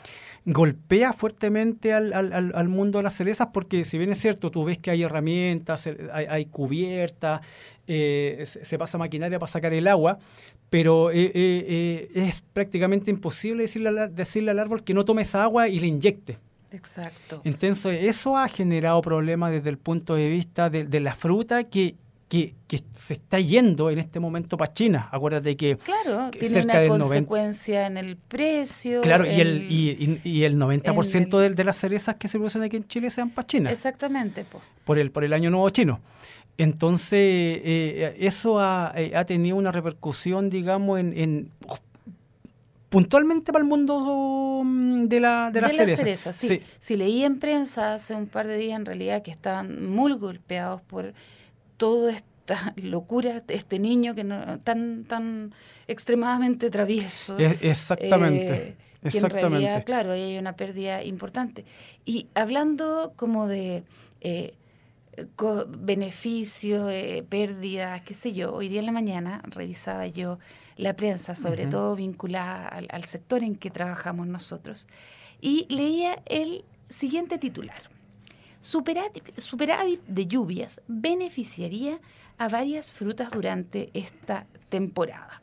golpea 0.46 1.12
fuertemente 1.12 1.92
al, 1.92 2.14
al, 2.14 2.32
al, 2.32 2.68
mundo 2.68 3.00
de 3.00 3.02
las 3.02 3.14
cerezas 3.14 3.48
porque 3.52 3.84
si 3.84 3.98
bien 3.98 4.12
es 4.12 4.18
cierto, 4.18 4.50
tú 4.50 4.64
ves 4.64 4.78
que 4.78 4.90
hay 4.90 5.02
herramientas, 5.02 5.86
hay, 6.10 6.24
hay 6.24 6.46
cubiertas, 6.46 7.42
eh, 7.86 8.42
se, 8.46 8.78
pasa 8.78 8.96
maquinaria 8.96 9.38
para 9.38 9.52
sacar 9.52 9.74
el 9.74 9.88
agua, 9.88 10.18
pero 10.70 11.10
eh, 11.10 11.32
eh, 11.34 12.08
es 12.14 12.42
prácticamente 12.54 13.10
imposible 13.10 13.64
decirle, 13.64 14.08
decirle 14.08 14.52
al 14.52 14.58
árbol 14.58 14.84
que 14.84 14.94
no 14.94 15.04
tome 15.04 15.20
esa 15.20 15.42
agua 15.42 15.68
y 15.68 15.80
le 15.80 15.88
inyecte. 15.88 16.38
Exacto. 16.76 17.40
Entonces, 17.44 18.04
eso 18.04 18.36
ha 18.36 18.48
generado 18.48 19.00
problemas 19.02 19.50
desde 19.50 19.70
el 19.70 19.78
punto 19.78 20.14
de 20.14 20.28
vista 20.28 20.70
de, 20.70 21.00
la 21.00 21.14
fruta 21.14 21.64
que, 21.64 21.96
que, 22.28 22.54
se 22.98 23.14
está 23.14 23.40
yendo 23.40 23.90
en 23.90 23.98
este 23.98 24.20
momento 24.20 24.56
para 24.56 24.72
China. 24.72 25.08
Acuérdate 25.10 25.56
que. 25.56 25.76
Claro, 25.78 26.30
tiene 26.30 26.62
una 26.62 26.86
consecuencia 26.86 27.86
en 27.86 27.96
el 27.96 28.16
precio. 28.16 29.00
Claro, 29.02 29.24
y, 29.24 29.40
el, 29.40 29.66
y, 29.70 30.20
y, 30.22 30.44
el 30.44 30.56
90% 30.56 31.38
de, 31.38 31.50
de, 31.50 31.64
las 31.64 31.78
cerezas 31.78 32.16
que 32.16 32.28
se 32.28 32.38
producen 32.38 32.62
aquí 32.62 32.76
en 32.76 32.84
Chile 32.84 33.10
sean 33.10 33.30
para 33.30 33.46
China. 33.46 33.70
Exactamente. 33.70 34.44
Por, 34.84 34.98
el, 34.98 35.10
por 35.10 35.24
el 35.24 35.32
año 35.32 35.50
nuevo 35.50 35.68
chino. 35.70 36.00
Entonces, 36.58 37.18
eh, 37.20 38.16
eso 38.18 38.60
eh, 38.94 39.12
ha, 39.14 39.24
tenido 39.26 39.56
una 39.56 39.72
repercusión, 39.72 40.48
digamos, 40.48 40.98
en, 40.98 41.50
puntualmente 42.88 43.52
para 43.52 43.62
el 43.62 43.68
mundo 43.68 44.62
mm, 44.64 45.04
de 45.06 45.20
la, 45.20 45.50
de, 45.50 45.60
la 45.60 45.68
cereza. 45.68 46.32
sí. 46.32 46.60
sí. 46.78 46.96
leí 46.96 47.24
en 47.24 47.38
prensa 47.38 47.94
hace 47.94 48.14
un 48.14 48.26
par 48.26 48.46
de 48.46 48.56
días, 48.56 48.78
en 48.78 48.86
realidad, 48.86 49.22
que 49.22 49.30
estaban 49.30 49.86
muy 49.86 50.12
golpeados 50.14 50.80
por 50.82 51.14
toda 51.76 52.12
esta 52.12 52.74
locura, 52.76 53.42
este 53.48 53.78
niño 53.78 54.14
que 54.14 54.24
no, 54.24 54.60
tan, 54.60 55.04
tan 55.04 55.52
extremadamente 55.88 56.70
travieso. 56.70 57.36
exactamente. 57.38 58.54
Eh, 58.54 58.76
que 59.02 59.18
exactamente. 59.18 59.46
en 59.46 59.52
realidad, 59.52 59.84
claro, 59.84 60.12
hay 60.12 60.38
una 60.38 60.54
pérdida 60.54 61.04
importante. 61.04 61.64
Y 62.04 62.26
hablando 62.34 63.12
como 63.16 63.46
de 63.46 63.84
beneficios, 65.68 66.90
eh, 66.90 67.24
pérdidas, 67.28 68.02
qué 68.02 68.14
sé 68.14 68.32
yo. 68.32 68.52
Hoy 68.52 68.68
día 68.68 68.80
en 68.80 68.86
la 68.86 68.92
mañana 68.92 69.42
revisaba 69.44 70.06
yo 70.06 70.38
la 70.76 70.94
prensa, 70.94 71.34
sobre 71.34 71.66
todo 71.66 71.96
vinculada 71.96 72.68
al, 72.68 73.04
sector 73.04 73.42
en 73.42 73.56
que 73.56 73.70
trabajamos 73.70 74.26
nosotros, 74.26 74.86
y 75.40 75.66
leía 75.68 76.22
el 76.26 76.64
siguiente 76.88 77.38
titular. 77.38 77.90
superávit 78.60 80.02
de 80.06 80.26
lluvias 80.26 80.80
beneficiaría 80.86 82.00
a 82.38 82.48
varias 82.48 82.92
frutas 82.92 83.30
durante 83.30 83.90
esta 83.94 84.46
temporada. 84.68 85.40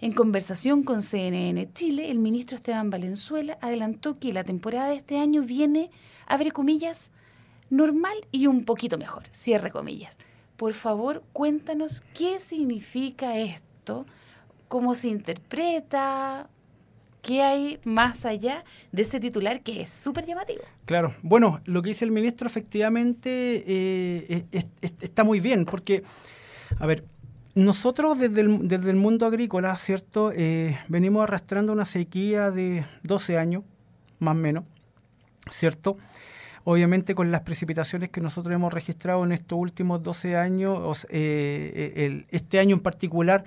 En 0.00 0.12
conversación 0.12 0.82
con 0.82 1.00
CNN 1.00 1.72
Chile, 1.74 2.10
el 2.10 2.18
ministro 2.18 2.56
Esteban 2.56 2.90
Valenzuela 2.90 3.56
adelantó 3.60 4.18
que 4.18 4.32
la 4.32 4.42
temporada 4.42 4.88
de 4.88 4.96
este 4.96 5.18
año 5.18 5.42
viene, 5.42 5.92
abre 6.26 6.50
comillas, 6.50 7.12
normal 7.72 8.14
y 8.30 8.46
un 8.46 8.64
poquito 8.64 8.98
mejor, 8.98 9.24
cierre 9.30 9.70
comillas. 9.70 10.16
Por 10.56 10.74
favor, 10.74 11.24
cuéntanos 11.32 12.02
qué 12.14 12.38
significa 12.38 13.36
esto, 13.36 14.06
cómo 14.68 14.94
se 14.94 15.08
interpreta, 15.08 16.48
¿Qué 17.22 17.40
hay 17.40 17.78
más 17.84 18.24
allá 18.24 18.64
de 18.90 19.02
ese 19.02 19.20
titular 19.20 19.62
que 19.62 19.82
es 19.82 19.90
súper 19.92 20.26
llamativo? 20.26 20.62
Claro, 20.86 21.14
bueno, 21.22 21.60
lo 21.66 21.80
que 21.80 21.90
dice 21.90 22.04
el 22.04 22.10
ministro 22.10 22.48
efectivamente 22.48 23.62
eh, 23.64 24.44
está 25.00 25.22
muy 25.22 25.38
bien, 25.38 25.64
porque, 25.64 26.02
a 26.80 26.86
ver, 26.86 27.04
nosotros 27.54 28.18
desde 28.18 28.40
el, 28.40 28.96
mundo 28.96 29.24
agrícola, 29.26 29.76
¿cierto? 29.76 30.32
Eh, 30.34 30.76
venimos 30.88 31.22
arrastrando 31.22 31.72
una 31.72 31.84
sequía 31.84 32.50
de 32.50 32.84
12 33.04 33.38
años, 33.38 33.62
más 34.18 34.32
o 34.32 34.38
menos, 34.38 34.64
¿cierto? 35.48 35.98
Obviamente 36.64 37.14
con 37.14 37.30
las 37.30 37.40
precipitaciones 37.40 38.10
que 38.10 38.20
nosotros 38.20 38.54
hemos 38.54 38.72
registrado 38.72 39.24
en 39.24 39.32
estos 39.32 39.58
últimos 39.58 40.02
12 40.02 40.36
años, 40.36 41.06
eh, 41.10 42.24
este 42.30 42.58
año 42.58 42.76
en 42.76 42.82
particular, 42.82 43.44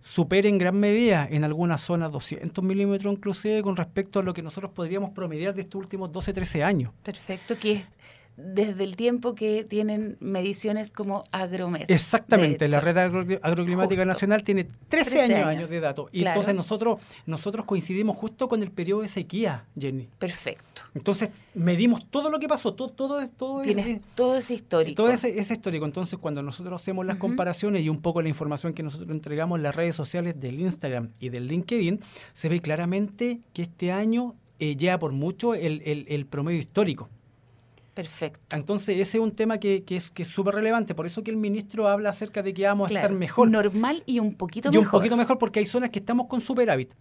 supera 0.00 0.48
en 0.48 0.58
gran 0.58 0.78
medida 0.78 1.26
en 1.30 1.44
algunas 1.44 1.80
zonas 1.80 2.12
200 2.12 2.62
milímetros 2.62 3.10
inclusive 3.10 3.62
con 3.62 3.74
respecto 3.74 4.20
a 4.20 4.22
lo 4.22 4.34
que 4.34 4.42
nosotros 4.42 4.70
podríamos 4.70 5.12
promediar 5.12 5.54
de 5.54 5.62
estos 5.62 5.78
últimos 5.78 6.12
12, 6.12 6.34
13 6.34 6.62
años. 6.62 6.92
Perfecto, 7.02 7.58
que 7.58 7.86
desde 8.36 8.82
el 8.82 8.96
tiempo 8.96 9.34
que 9.34 9.64
tienen 9.64 10.16
mediciones 10.20 10.90
como 10.90 11.22
Agromet. 11.30 11.90
Exactamente, 11.90 12.66
la 12.66 12.80
red 12.80 12.96
agroclimática 13.42 14.04
nacional 14.04 14.42
tiene 14.42 14.68
13, 14.88 15.34
años, 15.34 15.68
de 15.68 15.80
datos. 15.80 16.08
Y 16.12 16.24
entonces 16.24 16.54
nosotros, 16.54 17.00
nosotros 17.26 17.64
coincidimos 17.64 18.16
justo 18.16 18.48
con 18.48 18.62
el 18.62 18.70
periodo 18.70 19.02
de 19.02 19.08
sequía, 19.08 19.66
Jenny. 19.78 20.08
Perfecto. 20.18 20.82
Entonces 20.94 21.30
medimos 21.54 22.06
todo 22.10 22.28
lo 22.28 22.40
que 22.40 22.48
pasó, 22.48 22.74
todo, 22.74 22.90
todo, 22.90 23.26
todo, 23.28 23.62
Tienes 23.62 24.00
todo 24.14 24.36
ese 24.36 24.54
histórico. 24.54 25.02
Todo 25.02 25.12
ese, 25.12 25.30
histórico. 25.30 25.84
Entonces 25.84 26.18
cuando 26.18 26.42
nosotros 26.42 26.80
hacemos 26.80 27.06
las 27.06 27.18
comparaciones 27.18 27.82
y 27.82 27.88
un 27.88 28.00
poco 28.00 28.20
la 28.20 28.28
información 28.28 28.74
que 28.74 28.82
nosotros 28.82 29.10
entregamos 29.10 29.58
en 29.58 29.62
las 29.62 29.76
redes 29.76 29.94
sociales 29.94 30.40
del 30.40 30.60
Instagram 30.60 31.10
y 31.20 31.28
del 31.28 31.46
LinkedIn, 31.46 32.00
se 32.32 32.48
ve 32.48 32.60
claramente 32.60 33.40
que 33.52 33.62
este 33.62 33.92
año 33.92 34.34
eh, 34.58 34.76
lleva 34.76 34.98
por 34.98 35.12
mucho 35.12 35.54
el, 35.54 35.82
el 35.84 36.26
promedio 36.26 36.58
histórico. 36.58 37.08
Perfecto. 37.94 38.56
Entonces, 38.56 38.96
ese 38.98 39.18
es 39.18 39.22
un 39.22 39.36
tema 39.36 39.58
que, 39.58 39.84
que 39.84 39.96
es 39.96 40.10
que 40.10 40.24
súper 40.24 40.56
relevante. 40.56 40.94
Por 40.94 41.06
eso 41.06 41.22
que 41.22 41.30
el 41.30 41.36
ministro 41.36 41.88
habla 41.88 42.10
acerca 42.10 42.42
de 42.42 42.52
que 42.52 42.64
vamos 42.64 42.90
a 42.90 42.94
estar 42.94 43.12
mejor. 43.12 43.48
Normal 43.48 44.02
y 44.04 44.18
un 44.18 44.34
poquito 44.34 44.70
mejor. 44.70 44.82
Y 44.82 44.84
un 44.84 44.90
poquito 44.90 45.16
mejor 45.16 45.38
porque 45.38 45.60
hay 45.60 45.66
zonas 45.66 45.90
que 45.90 46.00
estamos 46.00 46.26
con 46.26 46.40
superávit. 46.40 46.92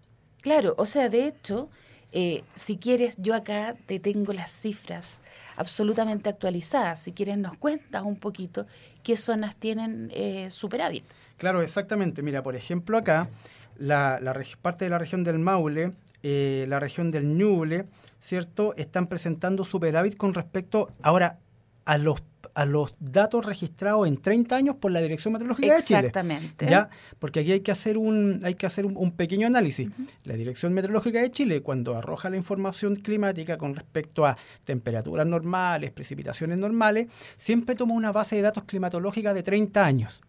Claro, 0.41 0.75
o 0.77 0.85
sea, 0.85 1.09
de 1.09 1.25
hecho, 1.25 1.69
eh, 2.12 2.43
si 2.53 2.77
quieres, 2.77 3.15
yo 3.17 3.33
acá 3.33 3.75
te 3.88 4.00
tengo 4.00 4.33
las 4.33 4.51
cifras 4.51 5.19
absolutamente 5.55 6.29
actualizadas. 6.29 7.01
Si 7.01 7.12
quieres, 7.12 7.38
nos 7.38 7.57
cuentas 7.57 8.03
un 8.03 8.17
poquito 8.17 8.67
qué 9.01 9.15
zonas 9.15 9.55
tienen 9.55 10.12
eh, 10.13 10.50
superávit. 10.51 11.05
Claro, 11.38 11.63
exactamente. 11.63 12.21
Mira, 12.21 12.43
por 12.43 12.55
ejemplo, 12.55 12.97
acá, 12.97 13.29
la, 13.77 14.19
la 14.21 14.39
parte 14.62 14.85
de 14.85 14.91
la 14.91 15.00
región 15.00 15.23
del 15.23 15.39
Maule, 15.39 15.93
eh, 16.23 16.65
la 16.69 16.79
región 16.79 17.11
del 17.11 17.37
Ñuble, 17.37 17.85
¿cierto? 18.19 18.73
Están 18.75 19.07
presentando 19.07 19.63
superávit 19.65 20.15
con 20.17 20.33
respecto 20.33 20.89
ahora 21.01 21.39
a 21.85 21.97
los 21.97 22.23
a 22.55 22.65
los 22.65 22.95
datos 22.99 23.45
registrados 23.45 24.07
en 24.07 24.17
30 24.17 24.55
años 24.55 24.75
por 24.75 24.91
la 24.91 25.01
Dirección 25.01 25.33
Meteorológica 25.33 25.75
de 25.75 25.83
Chile. 25.83 25.99
Exactamente. 25.99 26.67
Ya, 26.67 26.89
porque 27.19 27.39
aquí 27.39 27.51
hay 27.51 27.61
que 27.61 27.71
hacer 27.71 27.97
un 27.97 28.39
hay 28.43 28.55
que 28.55 28.65
hacer 28.65 28.85
un, 28.85 29.11
pequeño 29.11 29.47
análisis. 29.47 29.89
La 30.23 30.35
Dirección 30.35 30.73
Meteorológica 30.73 31.21
de 31.21 31.31
Chile 31.31 31.61
cuando 31.61 31.97
arroja 31.97 32.29
la 32.29 32.37
información 32.37 32.95
climática 32.95 33.57
con 33.57 33.75
respecto 33.75 34.25
a 34.25 34.37
temperaturas 34.65 35.25
normales, 35.25 35.91
precipitaciones 35.91 36.57
normales, 36.57 37.07
siempre 37.37 37.75
toma 37.75 37.93
una 37.93 38.11
base 38.11 38.35
de 38.35 38.43
datos 38.43 38.63
climatológica 38.65 39.33
de 39.33 39.43
30 39.43 39.83
años. 39.83 40.21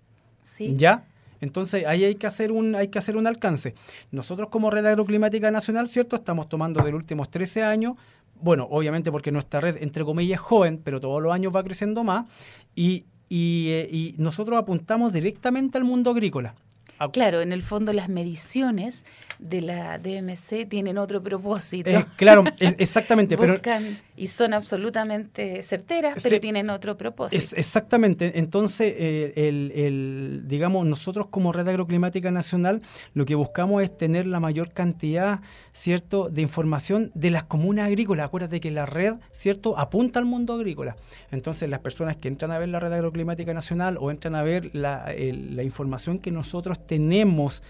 Sí. 0.43 0.75
¿Ya? 0.77 1.05
Entonces 1.45 1.87
ahí 1.87 2.05
hay 2.05 2.17
que 2.17 2.27
hacer 2.27 2.51
un, 2.51 2.75
hay 2.75 2.89
que 2.89 2.99
hacer 2.99 3.17
un 3.17 3.27
alcance. 3.27 3.75
Nosotros 4.11 4.49
como 4.49 4.71
Red 4.71 4.87
Agroclimática 4.87 5.51
Nacional, 5.51 5.89
¿cierto? 5.89 6.17
Estamos 6.17 6.49
tomando 6.49 6.83
de 6.83 6.91
los 6.91 6.99
últimos 7.01 7.31
13 7.31 7.63
años, 7.63 7.95
bueno, 8.41 8.67
obviamente 8.71 9.13
porque 9.13 9.31
nuestra 9.31 9.61
red, 9.61 9.83
entre 9.83 10.05
comillas, 10.05 10.41
es 10.41 10.45
joven, 10.45 10.81
pero 10.83 11.01
todos 11.01 11.23
los 11.23 11.33
años 11.33 11.53
va 11.55 11.63
creciendo 11.63 12.03
más, 12.03 12.27
y, 12.75 13.05
y, 13.29 13.69
eh, 13.71 13.89
y 13.91 14.15
nosotros 14.19 14.59
apuntamos 14.59 15.13
directamente 15.13 15.79
al 15.79 15.85
mundo 15.85 16.11
agrícola. 16.11 16.55
Claro, 17.13 17.41
en 17.41 17.53
el 17.53 17.63
fondo 17.63 17.93
las 17.93 18.09
mediciones 18.09 19.05
de 19.39 19.61
la 19.61 19.99
DMC 19.99 20.69
tienen 20.69 20.99
otro 20.99 21.23
propósito. 21.23 21.91
Eh, 21.91 22.05
claro, 22.17 22.45
exactamente. 22.59 23.37
Buscan 23.37 23.99
y 24.17 24.29
son 24.29 24.55
absolutamente 24.55 25.63
certeras, 25.63 26.23
pero 26.23 26.41
tienen 26.41 26.71
otro 26.71 26.97
propósito. 26.97 27.57
exactamente. 27.57 28.39
Entonces, 28.39 28.95
eh, 28.97 29.33
el, 29.75 30.45
digamos, 30.47 30.87
nosotros 30.87 31.27
como 31.31 31.53
Red 31.53 31.69
Agroclimática 31.69 32.31
Nacional 32.31 32.83
lo 33.13 33.25
que 33.25 33.35
buscamos 33.35 33.83
es 33.83 33.97
tener 33.97 34.27
la 34.27 34.39
mayor 34.41 34.73
cantidad, 34.73 35.41
¿cierto?, 35.73 36.29
de 36.29 36.43
información 36.43 37.11
de 37.15 37.31
las 37.31 37.45
comunas 37.45 37.87
agrícolas. 37.87 38.27
Acuérdate 38.27 38.61
que 38.61 38.71
la 38.71 38.87
red, 38.87 39.15
¿cierto?, 39.33 39.77
apunta 39.79 40.21
al 40.21 40.27
mundo 40.27 40.55
agrícola. 40.55 40.97
Entonces, 41.31 41.69
las 41.69 41.81
personas 41.81 42.17
que 42.17 42.29
entran 42.29 42.53
a 42.53 42.59
ver 42.59 42.69
la 42.69 42.81
Red 42.81 42.93
Agroclimática 42.93 43.53
Nacional 43.53 43.99
o 44.01 44.11
entran 44.11 44.35
a 44.37 44.43
ver 44.43 44.71
la, 44.75 45.11
la 45.17 45.63
información 45.63 46.19
que 46.19 46.31
nosotros 46.31 46.87
tenemos 46.87 47.63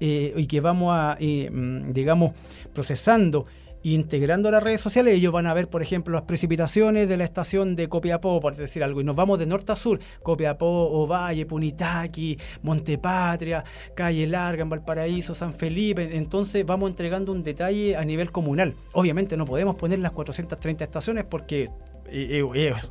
eh, 0.00 0.32
y 0.36 0.46
que 0.46 0.60
vamos 0.60 0.92
a, 0.92 1.16
eh, 1.20 1.50
mm, 1.50 1.92
digamos, 1.92 2.32
procesando 2.72 3.46
integrando 3.92 4.50
las 4.50 4.62
redes 4.62 4.80
sociales, 4.80 5.14
ellos 5.14 5.32
van 5.32 5.46
a 5.46 5.54
ver, 5.54 5.68
por 5.68 5.80
ejemplo, 5.80 6.14
las 6.14 6.22
precipitaciones 6.22 7.08
de 7.08 7.16
la 7.16 7.22
estación 7.22 7.76
de 7.76 7.88
Copiapó, 7.88 8.40
por 8.40 8.56
decir 8.56 8.82
algo, 8.82 9.00
y 9.00 9.04
nos 9.04 9.14
vamos 9.14 9.38
de 9.38 9.46
norte 9.46 9.70
a 9.70 9.76
sur, 9.76 10.00
Copiapó, 10.24 10.66
Ovalle, 10.66 11.46
Punitaqui, 11.46 12.36
Montepatria, 12.62 13.62
Calle 13.94 14.26
Larga, 14.26 14.62
en 14.62 14.70
Valparaíso, 14.70 15.34
San 15.34 15.52
Felipe, 15.52 16.16
entonces 16.16 16.66
vamos 16.66 16.90
entregando 16.90 17.30
un 17.30 17.44
detalle 17.44 17.96
a 17.96 18.04
nivel 18.04 18.32
comunal. 18.32 18.74
Obviamente 18.92 19.36
no 19.36 19.44
podemos 19.44 19.76
poner 19.76 20.00
las 20.00 20.10
430 20.10 20.82
estaciones 20.82 21.24
porque 21.24 21.70
es 22.10 22.90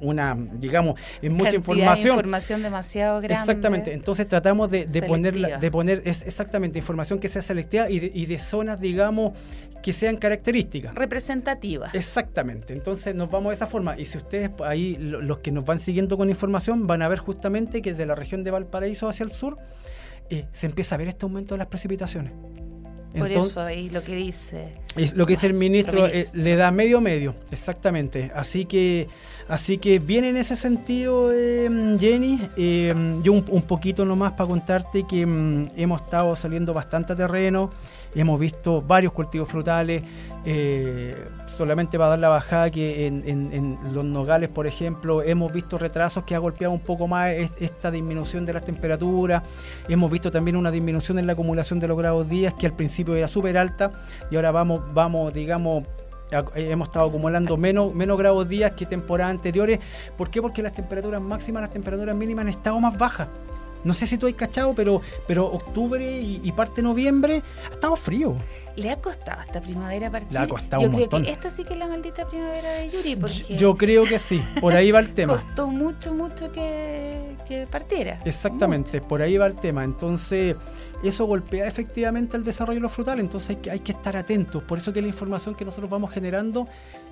una, 0.00 0.36
digamos, 0.54 1.00
es 1.20 1.30
mucha 1.30 1.56
información. 1.56 2.14
información 2.16 2.62
demasiado 2.62 3.20
grande. 3.20 3.34
Exactamente, 3.34 3.92
entonces 3.92 4.28
tratamos 4.28 4.70
de, 4.70 4.86
de 4.86 5.02
poner, 5.02 5.60
de 5.60 5.70
poner 5.70 6.02
es 6.04 6.22
exactamente 6.22 6.78
información 6.78 7.18
que 7.18 7.28
sea 7.28 7.42
selectiva 7.42 7.90
y 7.90 8.00
de, 8.00 8.10
y 8.14 8.26
de 8.26 8.38
zonas, 8.38 8.80
digamos, 8.80 9.32
que 9.82 9.92
sean 9.92 10.16
características. 10.16 10.94
Representativas. 10.94 11.94
Exactamente, 11.94 12.72
entonces 12.72 13.14
nos 13.14 13.30
vamos 13.30 13.50
de 13.50 13.56
esa 13.56 13.66
forma 13.66 13.98
y 13.98 14.06
si 14.06 14.18
ustedes 14.18 14.50
ahí, 14.64 14.96
los 14.98 15.38
que 15.38 15.50
nos 15.50 15.64
van 15.64 15.80
siguiendo 15.80 16.16
con 16.16 16.30
información, 16.30 16.86
van 16.86 17.02
a 17.02 17.08
ver 17.08 17.18
justamente 17.18 17.82
que 17.82 17.90
desde 17.92 18.06
la 18.06 18.14
región 18.14 18.44
de 18.44 18.50
Valparaíso 18.50 19.08
hacia 19.08 19.24
el 19.24 19.32
sur 19.32 19.58
eh, 20.30 20.46
se 20.52 20.66
empieza 20.66 20.94
a 20.94 20.98
ver 20.98 21.08
este 21.08 21.26
aumento 21.26 21.54
de 21.54 21.58
las 21.58 21.66
precipitaciones. 21.68 22.32
Por 23.18 23.30
eso 23.30 23.60
ahí 23.60 23.90
lo 23.90 24.02
que 24.02 24.16
dice. 24.16 24.74
Es 24.96 25.14
lo 25.14 25.26
que 25.26 25.34
dice 25.34 25.46
el 25.46 25.54
ministro 25.54 26.06
eh, 26.06 26.26
le 26.34 26.56
da 26.56 26.70
medio 26.70 27.00
medio, 27.00 27.34
exactamente. 27.50 28.30
Así 28.34 28.66
que, 28.66 29.08
así 29.48 29.78
que 29.78 29.98
viene 29.98 30.30
en 30.30 30.36
ese 30.36 30.56
sentido, 30.56 31.30
eh, 31.32 31.96
Jenny. 31.98 32.40
Eh, 32.56 32.94
yo 33.22 33.32
un, 33.32 33.44
un, 33.48 33.62
poquito 33.62 34.04
nomás 34.04 34.32
para 34.32 34.48
contarte 34.48 35.04
que 35.06 35.24
mm, 35.24 35.70
hemos 35.76 36.02
estado 36.02 36.36
saliendo 36.36 36.74
bastante 36.74 37.12
a 37.14 37.16
terreno. 37.16 37.70
Hemos 38.14 38.38
visto 38.38 38.82
varios 38.82 39.12
cultivos 39.12 39.48
frutales, 39.48 40.02
eh, 40.44 41.16
solamente 41.56 41.96
va 41.96 42.06
a 42.06 42.08
dar 42.10 42.18
la 42.18 42.28
bajada 42.28 42.70
que 42.70 43.06
en, 43.06 43.78
los 43.92 44.04
nogales, 44.04 44.48
por 44.50 44.66
ejemplo, 44.66 45.22
hemos 45.22 45.52
visto 45.52 45.78
retrasos 45.78 46.24
que 46.24 46.34
ha 46.34 46.38
golpeado 46.38 46.72
un 46.72 46.80
poco 46.80 47.08
más 47.08 47.30
esta 47.32 47.90
disminución 47.90 48.44
de 48.44 48.52
las 48.52 48.64
temperaturas. 48.64 49.42
Hemos 49.88 50.10
visto 50.10 50.30
también 50.30 50.56
una 50.56 50.70
disminución 50.70 51.18
en 51.18 51.26
la 51.26 51.32
acumulación 51.32 51.80
de 51.80 51.88
los 51.88 51.96
grados 51.96 52.28
días, 52.28 52.54
que 52.54 52.66
al 52.66 52.74
principio 52.74 53.16
era 53.16 53.28
súper 53.28 53.56
alta 53.56 53.92
y 54.30 54.36
ahora 54.36 54.50
vamos, 54.50 54.82
vamos 54.92 55.32
digamos, 55.32 55.84
hemos 56.54 56.88
estado 56.88 57.06
acumulando 57.06 57.56
menos, 57.56 57.94
menos 57.94 58.18
grados 58.18 58.48
días 58.48 58.72
que 58.72 58.86
temporadas 58.86 59.30
anteriores. 59.30 59.80
¿Por 60.16 60.30
qué? 60.30 60.40
Porque 60.40 60.62
las 60.62 60.72
temperaturas 60.72 61.20
máximas, 61.20 61.62
las 61.62 61.72
temperaturas 61.72 62.16
mínimas 62.16 62.42
han 62.42 62.48
estado 62.48 62.80
más 62.80 62.96
bajas. 62.96 63.28
No 63.84 63.94
sé 63.94 64.06
si 64.06 64.18
tú 64.18 64.26
has 64.26 64.34
cachado, 64.34 64.74
pero, 64.74 65.00
pero 65.26 65.46
octubre 65.46 66.20
y, 66.20 66.52
parte 66.52 66.76
de 66.76 66.82
noviembre 66.82 67.42
ha 67.68 67.72
estado 67.72 67.96
frío. 67.96 68.36
Le 68.76 68.90
ha 68.90 68.96
costado 68.96 69.42
esta 69.42 69.60
primavera 69.60 70.10
partir. 70.10 70.32
Le 70.32 70.38
ha 70.38 70.48
costado 70.48 70.82
Yo 70.82 70.90
creo 70.90 71.08
que 71.08 71.30
esta 71.30 71.50
sí 71.50 71.64
que 71.64 71.74
es 71.74 71.78
la 71.78 71.86
maldita 71.86 72.26
primavera 72.26 72.72
de 72.72 72.88
Yuri. 72.88 73.16
Porque 73.16 73.56
Yo 73.56 73.76
creo 73.76 74.04
que 74.04 74.18
sí, 74.18 74.42
por 74.60 74.74
ahí 74.74 74.90
va 74.90 75.00
el 75.00 75.12
tema. 75.12 75.34
Costó 75.34 75.68
mucho, 75.68 76.14
mucho 76.14 76.50
que, 76.52 77.36
que 77.46 77.66
partiera. 77.66 78.20
Exactamente, 78.24 79.00
por 79.00 79.22
ahí 79.22 79.36
va 79.36 79.46
el 79.46 79.56
tema. 79.56 79.84
Entonces, 79.84 80.56
eso 81.02 81.26
golpea 81.26 81.66
efectivamente 81.66 82.36
el 82.36 82.44
desarrollo 82.44 82.78
de 82.78 82.82
los 82.82 82.92
frutales. 82.92 83.22
Entonces 83.24 83.50
hay 83.50 83.56
que, 83.56 83.70
hay 83.70 83.80
que 83.80 83.92
estar 83.92 84.16
atentos. 84.16 84.62
Por 84.62 84.78
eso 84.78 84.92
que 84.92 85.02
la 85.02 85.08
información 85.08 85.54
que 85.54 85.64
nosotros 85.64 85.90
vamos 85.90 86.10
generando 86.10 86.68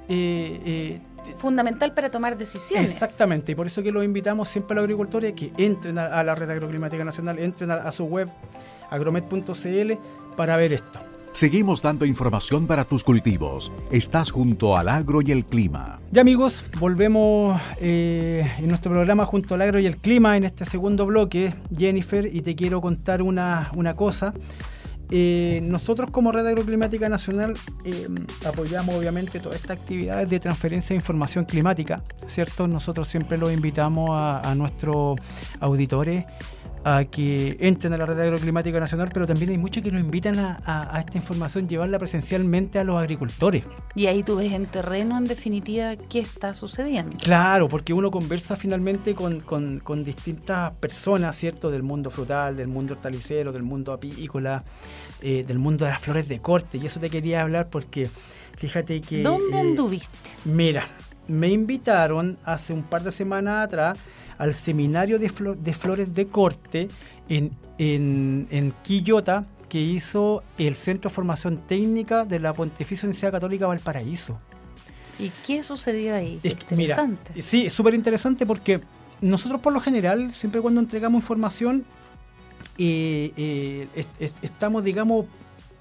eh, 0.09 0.61
eh, 0.65 1.01
fundamental 1.37 1.95
para 1.95 2.11
tomar 2.11 2.37
decisiones. 2.37 2.91
Exactamente, 2.91 3.53
y 3.53 3.55
por 3.55 3.67
eso 3.67 3.83
que 3.83 3.93
los 3.93 4.05
invitamos 4.05 4.49
siempre 4.49 4.75
a 4.75 4.77
los 4.77 4.85
agricultores 4.85 5.35
que 5.35 5.53
entren 5.57 5.99
a, 5.99 6.25
la 6.25 6.35
red 6.35 6.51
agroclimática 6.51 7.05
nacional, 7.05 7.39
entren 7.39 7.71
a, 7.71 7.93
su 7.93 8.07
web 8.07 8.29
agromet.cl 8.91 9.93
para 10.37 10.57
ver 10.57 10.73
esto. 10.73 11.01
Seguimos 11.33 11.81
dando 11.81 12.05
información 12.05 12.67
para 12.67 12.85
tus 12.85 13.05
cultivos. 13.05 13.71
Estás 13.93 14.33
junto 14.33 14.77
al 14.77 14.89
agro 14.89 15.23
y 15.23 15.31
el 15.31 15.45
clima. 15.47 16.01
Ya 16.11 16.23
amigos, 16.23 16.65
volvemos 16.81 17.61
eh, 17.81 18.51
en 18.59 18.69
nuestro 18.69 18.91
programa 18.91 19.25
junto 19.27 19.55
al 19.55 19.63
agro 19.63 19.79
y 19.79 19.87
el 19.87 19.97
clima 19.97 20.37
en 20.37 20.45
este 20.45 20.65
segundo 20.65 21.07
bloque, 21.07 21.55
Jennifer, 21.77 22.29
y 22.31 22.43
te 22.43 22.57
quiero 22.57 22.81
contar 22.81 23.23
una, 23.23 23.71
una 23.77 23.95
cosa. 23.95 24.35
eh, 25.13 25.61
nosotros 25.63 26.11
como 26.11 26.33
Red 26.33 26.47
Agroclimática 26.49 27.09
Nacional 27.09 27.55
eh, 27.85 28.09
apoyamos 28.45 28.95
obviamente 28.97 29.39
todas 29.39 29.57
estas 29.57 29.79
actividades 29.79 30.29
de 30.29 30.41
transferencia 30.41 30.89
de 30.91 30.97
información 30.97 31.45
climática, 31.45 32.03
¿cierto? 32.27 32.67
Nosotros 32.67 33.07
siempre 33.07 33.39
los 33.39 33.53
invitamos 33.53 34.11
a, 34.11 34.41
a 34.41 34.55
nuestros 34.57 35.17
auditores 35.61 36.25
a 36.85 37.05
que 37.05 37.57
entren 37.61 37.93
a 37.93 37.99
la 37.99 38.07
red 38.07 38.19
agroclimática 38.19 38.81
nacional, 38.81 39.11
pero 39.13 39.27
también 39.27 39.51
hay 39.51 39.59
muchos 39.59 39.83
que 39.83 39.91
nos 39.91 40.01
invitan 40.01 40.39
a, 40.39 40.97
esta 40.99 41.19
información, 41.19 41.69
llevarla 41.69 41.99
presencialmente 41.99 42.79
a 42.79 42.85
los 42.85 42.99
agricultores. 42.99 43.65
Y 43.95 44.07
ahí 44.07 44.23
tú 44.23 44.37
ves 44.37 44.53
en 44.53 44.67
terreno, 44.67 45.19
en 45.19 45.27
definitiva, 45.27 45.97
qué 45.97 46.21
está 46.21 46.55
sucediendo. 46.55 47.17
Claro, 47.19 47.69
porque 47.69 47.93
uno 47.93 48.11
conversa 48.11 48.57
finalmente 48.57 49.15
con, 49.15 49.41
con, 49.41 50.05
distintas 50.05 50.73
personas, 50.73 51.37
¿cierto? 51.37 51.71
Del 51.71 51.83
mundo 51.83 52.11
frutal, 52.11 52.57
del 52.57 52.69
mundo 52.69 52.95
hortalicero, 52.95 53.53
del 53.53 53.63
mundo 53.63 53.93
apícola, 53.93 54.65
eh, 55.21 55.45
del 55.47 55.59
mundo 55.59 55.85
de 55.85 55.91
las 55.91 56.01
flores 56.01 56.29
de 56.29 56.41
corte. 56.41 56.79
Y 56.79 56.87
eso 56.87 57.01
te 57.01 57.11
quería 57.11 57.43
hablar 57.43 57.69
porque 57.69 58.09
fíjate 58.57 59.01
que... 59.03 59.23
¿Dónde 59.23 59.59
eh, 59.59 59.61
anduviste? 59.61 60.09
Mira, 60.47 60.87
me 61.29 61.49
invitaron 61.49 62.39
hace 62.45 62.73
un 62.73 62.83
par 62.83 63.03
de 63.03 63.13
semanas 63.13 63.67
atrás 63.67 63.99
al 64.41 64.55
seminario 64.55 65.19
de, 65.19 65.31
de 65.59 65.75
flores 65.75 66.15
de 66.15 66.27
corte 66.27 66.89
en, 67.29 67.53
en, 67.79 68.73
Quillota 68.83 69.45
que 69.69 69.79
hizo 69.79 70.43
el 70.57 70.75
Centro 70.75 71.11
de 71.11 71.15
Formación 71.15 71.59
Técnica 71.59 72.25
de 72.25 72.39
la 72.39 72.55
Pontificia 72.55 73.07
Universidad 73.07 73.33
Católica 73.33 73.67
Valparaíso. 73.67 74.39
¿Y 75.19 75.31
qué 75.47 75.63
sucedió 75.63 76.15
ahí? 76.15 76.41
interesante. 76.43 77.43
sí, 77.43 77.67
es 77.67 77.75
súper 77.75 77.93
interesante 77.95 78.47
porque 78.47 78.81
nosotros 79.21 79.61
por 79.61 79.75
lo 79.75 79.81
general, 79.81 80.33
siempre 80.33 80.63
cuando 80.63 80.81
entregamos 80.81 81.23
información, 81.23 81.85
eh, 82.79 83.33
eh, 83.37 84.31
estamos, 84.41 84.83
digamos, 84.83 85.27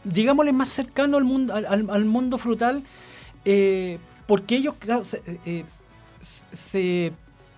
digámosle 0.03 0.51
más 0.51 0.67
cercano 0.67 1.15
al 1.15 1.23
mundo, 1.23 1.55
al, 1.55 2.05
mundo 2.05 2.37
frutal, 2.37 2.83
eh, 3.45 3.99
porque 4.27 4.57
ellos, 4.57 4.75
claro, 4.77 5.03
se 6.53 7.13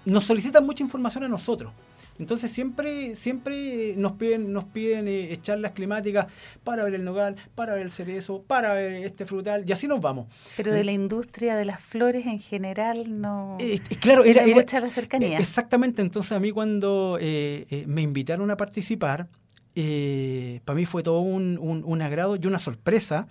nos 0.05 0.25
solicitan 0.25 0.65
mucha 0.65 0.83
información 0.83 1.23
a 1.23 1.27
nosotros. 1.27 1.71
Entonces 2.19 2.51
siempre, 2.51 3.15
siempre 3.15 3.95
nos 3.97 4.11
piden, 4.11 4.53
nos 4.53 4.65
piden 4.65 5.07
eh, 5.07 5.35
charlas 5.41 5.71
climáticas 5.71 6.27
para 6.63 6.83
ver 6.83 6.93
el 6.93 7.03
nogal, 7.03 7.35
para 7.55 7.73
ver 7.73 7.81
el 7.81 7.91
cerezo, 7.91 8.43
para 8.43 8.73
ver 8.73 8.91
este 9.03 9.25
frutal, 9.25 9.63
y 9.67 9.71
así 9.71 9.87
nos 9.87 10.01
vamos. 10.01 10.27
Pero 10.55 10.71
de 10.71 10.83
la 10.83 10.91
industria 10.91 11.55
de 11.55 11.65
las 11.65 11.81
flores 11.81 12.27
en 12.27 12.39
general 12.39 13.21
no. 13.21 13.57
Eh, 13.59 13.79
eh, 13.89 13.95
claro, 13.99 14.23
era, 14.23 14.45
mucha 14.45 14.79
la 14.79 14.91
cercanía. 14.91 15.39
exactamente. 15.39 16.03
Entonces 16.03 16.31
a 16.33 16.39
mí 16.39 16.51
cuando 16.51 17.17
me 17.19 18.01
invitaron 18.01 18.51
a 18.51 18.57
participar, 18.57 19.27
eh, 19.75 20.59
para 20.65 20.75
mí 20.75 20.85
fue 20.85 21.01
todo 21.01 21.21
un, 21.21 21.57
un, 21.57 22.01
agrado 22.01 22.35
y 22.35 22.45
una 22.45 22.59
sorpresa, 22.59 23.27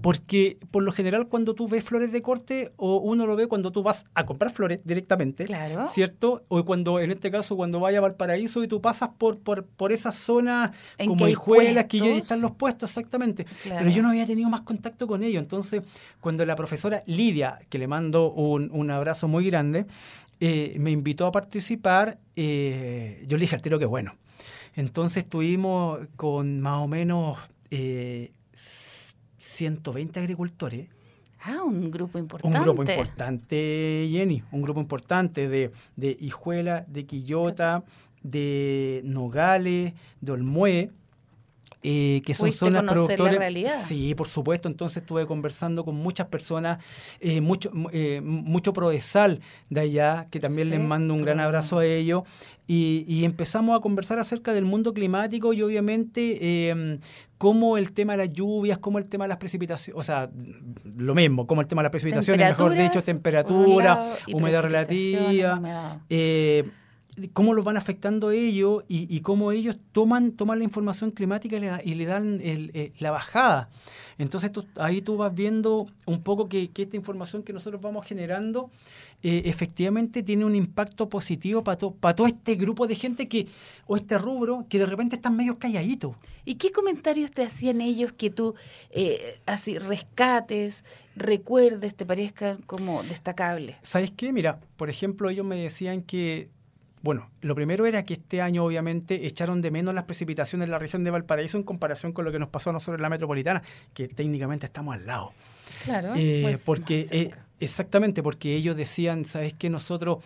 porque 0.00 0.58
por 0.70 0.82
lo 0.82 0.90
general 0.90 1.28
cuando 1.28 1.54
tú 1.54 1.68
ves 1.68 1.84
flores 1.84 2.10
de 2.10 2.22
corte, 2.22 2.72
o 2.76 2.96
uno 2.96 3.26
lo 3.26 3.36
ve 3.36 3.46
cuando 3.46 3.70
tú 3.70 3.82
vas 3.82 4.04
a 4.14 4.26
comprar 4.26 4.50
flores 4.50 4.80
directamente, 4.84 5.46
¿cierto? 5.86 6.44
O 6.48 6.64
cuando, 6.64 6.98
en 6.98 7.12
este 7.12 7.30
caso, 7.30 7.56
cuando 7.56 7.78
vaya 7.78 7.98
a 7.98 8.00
Valparaíso 8.00 8.64
y 8.64 8.68
tú 8.68 8.80
pasas 8.80 9.10
por, 9.16 9.38
por, 9.38 9.64
por 9.64 9.92
esa 9.92 10.10
zona 10.10 10.72
como 11.06 11.28
hijuelas 11.28 11.84
que 11.84 11.98
ya 11.98 12.16
están 12.16 12.40
los 12.40 12.52
puestos, 12.52 12.90
exactamente. 12.90 13.46
Pero 13.62 13.88
yo 13.90 14.02
no 14.02 14.08
había 14.08 14.26
tenido 14.26 14.48
más 14.50 14.62
contacto 14.62 15.06
con 15.06 15.22
ellos. 15.22 15.42
Entonces, 15.42 15.82
cuando 16.20 16.44
la 16.44 16.56
profesora 16.56 17.04
Lidia, 17.06 17.60
que 17.68 17.78
le 17.78 17.86
mando 17.86 18.32
un, 18.32 18.70
un 18.72 18.90
abrazo 18.90 19.28
muy 19.28 19.46
grande, 19.46 19.86
eh, 20.40 20.76
me 20.78 20.90
invitó 20.90 21.26
a 21.26 21.32
participar, 21.32 22.18
eh, 22.34 23.24
yo 23.26 23.36
le 23.36 23.42
dije 23.42 23.54
al 23.54 23.62
tiro 23.62 23.78
que 23.78 23.86
bueno 23.86 24.16
entonces 24.76 25.24
estuvimos 25.24 26.00
con 26.16 26.60
más 26.60 26.78
o 26.78 26.86
menos 26.86 27.38
120 29.38 30.18
eh, 30.18 30.22
agricultores. 30.22 30.88
Ah, 31.40 31.62
un 31.64 31.90
grupo 31.90 32.18
importante. 32.18 32.58
Un 32.58 32.64
grupo 32.64 32.82
importante, 32.82 34.08
Jenny, 34.10 34.42
un 34.50 34.62
grupo 34.62 34.80
importante 34.80 35.48
de, 35.48 35.70
de 35.94 36.16
Hijuela, 36.20 36.84
de 36.88 37.06
Quillota, 37.06 37.84
de 38.22 39.00
Nogales, 39.04 39.94
de 40.20 40.32
Olmué. 40.32 40.90
Eh, 41.88 42.20
que 42.26 42.34
son 42.34 42.50
zonas 42.50 42.82
productoras. 42.82 43.86
Sí, 43.86 44.12
por 44.16 44.26
supuesto. 44.26 44.68
Entonces 44.68 45.04
estuve 45.04 45.24
conversando 45.24 45.84
con 45.84 45.94
muchas 45.94 46.26
personas, 46.26 46.82
eh, 47.20 47.40
mucho, 47.40 47.70
eh, 47.92 48.20
mucho 48.24 48.72
prodesal 48.72 49.40
de 49.70 49.80
allá, 49.82 50.26
que 50.32 50.40
también 50.40 50.70
les 50.70 50.80
mando 50.80 51.14
un 51.14 51.22
gran 51.22 51.38
abrazo 51.38 51.78
a 51.78 51.86
ellos. 51.86 52.24
Y, 52.66 53.24
empezamos 53.24 53.78
a 53.78 53.80
conversar 53.80 54.18
acerca 54.18 54.52
del 54.52 54.64
mundo 54.64 54.92
climático 54.92 55.52
y 55.52 55.62
obviamente 55.62 56.70
em, 56.70 56.98
cómo 57.38 57.78
el 57.78 57.92
tema 57.92 58.14
de 58.16 58.26
las 58.26 58.32
lluvias, 58.34 58.78
cómo 58.78 58.98
el 58.98 59.06
tema 59.06 59.26
de 59.26 59.28
las 59.28 59.38
precipitaciones, 59.38 59.96
o 59.96 60.02
sea, 60.02 60.28
lo 60.96 61.14
mismo, 61.14 61.46
como 61.46 61.60
el 61.60 61.68
tema 61.68 61.82
de 61.82 61.84
las 61.84 61.92
precipitaciones, 61.92 62.48
mejor 62.48 62.72
dicho, 62.72 63.00
temperatura, 63.00 64.10
humedad 64.32 64.62
relativa. 64.64 66.00
Eh, 66.10 66.68
cómo 67.32 67.54
los 67.54 67.64
van 67.64 67.76
afectando 67.76 68.30
ellos 68.30 68.84
y, 68.88 69.20
cómo 69.20 69.52
ellos 69.52 69.76
toman, 69.92 70.32
toman 70.32 70.58
la 70.58 70.64
información 70.64 71.10
climática 71.10 71.56
y 71.82 71.94
le, 71.94 72.06
dan 72.06 72.40
eh, 72.42 72.92
la 72.98 73.10
bajada. 73.10 73.68
Entonces 74.18 74.50
ahí 74.76 75.02
tú 75.02 75.16
vas 75.16 75.34
viendo 75.34 75.86
un 76.06 76.22
poco 76.22 76.48
que, 76.48 76.70
esta 76.74 76.96
información 76.96 77.42
que 77.42 77.52
nosotros 77.52 77.80
vamos 77.80 78.06
generando 78.06 78.70
eh, 79.22 79.42
efectivamente 79.46 80.22
tiene 80.22 80.44
un 80.44 80.54
impacto 80.54 81.08
positivo 81.08 81.62
para 81.64 81.76
todo 81.76 82.26
este 82.26 82.54
grupo 82.54 82.86
de 82.86 82.94
gente 82.94 83.28
que, 83.28 83.48
o 83.86 83.96
este 83.96 84.18
rubro, 84.18 84.66
que 84.68 84.78
de 84.78 84.86
repente 84.86 85.16
están 85.16 85.36
medio 85.36 85.58
calladitos. 85.58 86.16
¿Y 86.44 86.54
qué 86.56 86.70
comentarios 86.70 87.32
te 87.32 87.42
hacían 87.42 87.80
ellos 87.80 88.12
que 88.12 88.30
tú 88.30 88.54
eh, 88.90 89.40
así 89.46 89.78
rescates, 89.78 90.84
recuerdes, 91.14 91.94
te 91.94 92.06
parezcan 92.06 92.58
como 92.62 93.02
destacables? 93.02 93.76
¿Sabes 93.82 94.12
qué? 94.12 94.32
Mira, 94.32 94.60
por 94.76 94.88
ejemplo, 94.88 95.28
ellos 95.28 95.44
me 95.44 95.56
decían 95.56 96.02
que 96.02 96.48
bueno, 97.06 97.30
lo 97.40 97.54
primero 97.54 97.86
era 97.86 98.04
que 98.04 98.14
este 98.14 98.42
año 98.42 98.64
obviamente 98.64 99.28
echaron 99.28 99.62
de 99.62 99.70
menos 99.70 99.94
las 99.94 100.02
precipitaciones 100.02 100.66
en 100.66 100.72
la 100.72 100.80
región 100.80 101.04
de 101.04 101.12
Valparaíso 101.12 101.56
en 101.56 101.62
comparación 101.62 102.10
con 102.10 102.24
lo 102.24 102.32
que 102.32 102.40
nos 102.40 102.48
pasó 102.48 102.70
a 102.70 102.72
nosotros 102.72 102.98
en 102.98 103.02
la 103.02 103.08
metropolitana, 103.08 103.62
que 103.94 104.08
técnicamente 104.08 104.66
estamos 104.66 104.92
al 104.92 105.06
lado. 105.06 105.32
Claro. 105.84 106.14
Eh, 106.16 106.40
pues, 106.42 106.64
porque 106.64 107.06
eh, 107.12 107.30
exactamente, 107.60 108.24
porque 108.24 108.56
ellos 108.56 108.76
decían, 108.76 109.24
sabes 109.24 109.54
que 109.54 109.70
nosotros 109.70 110.18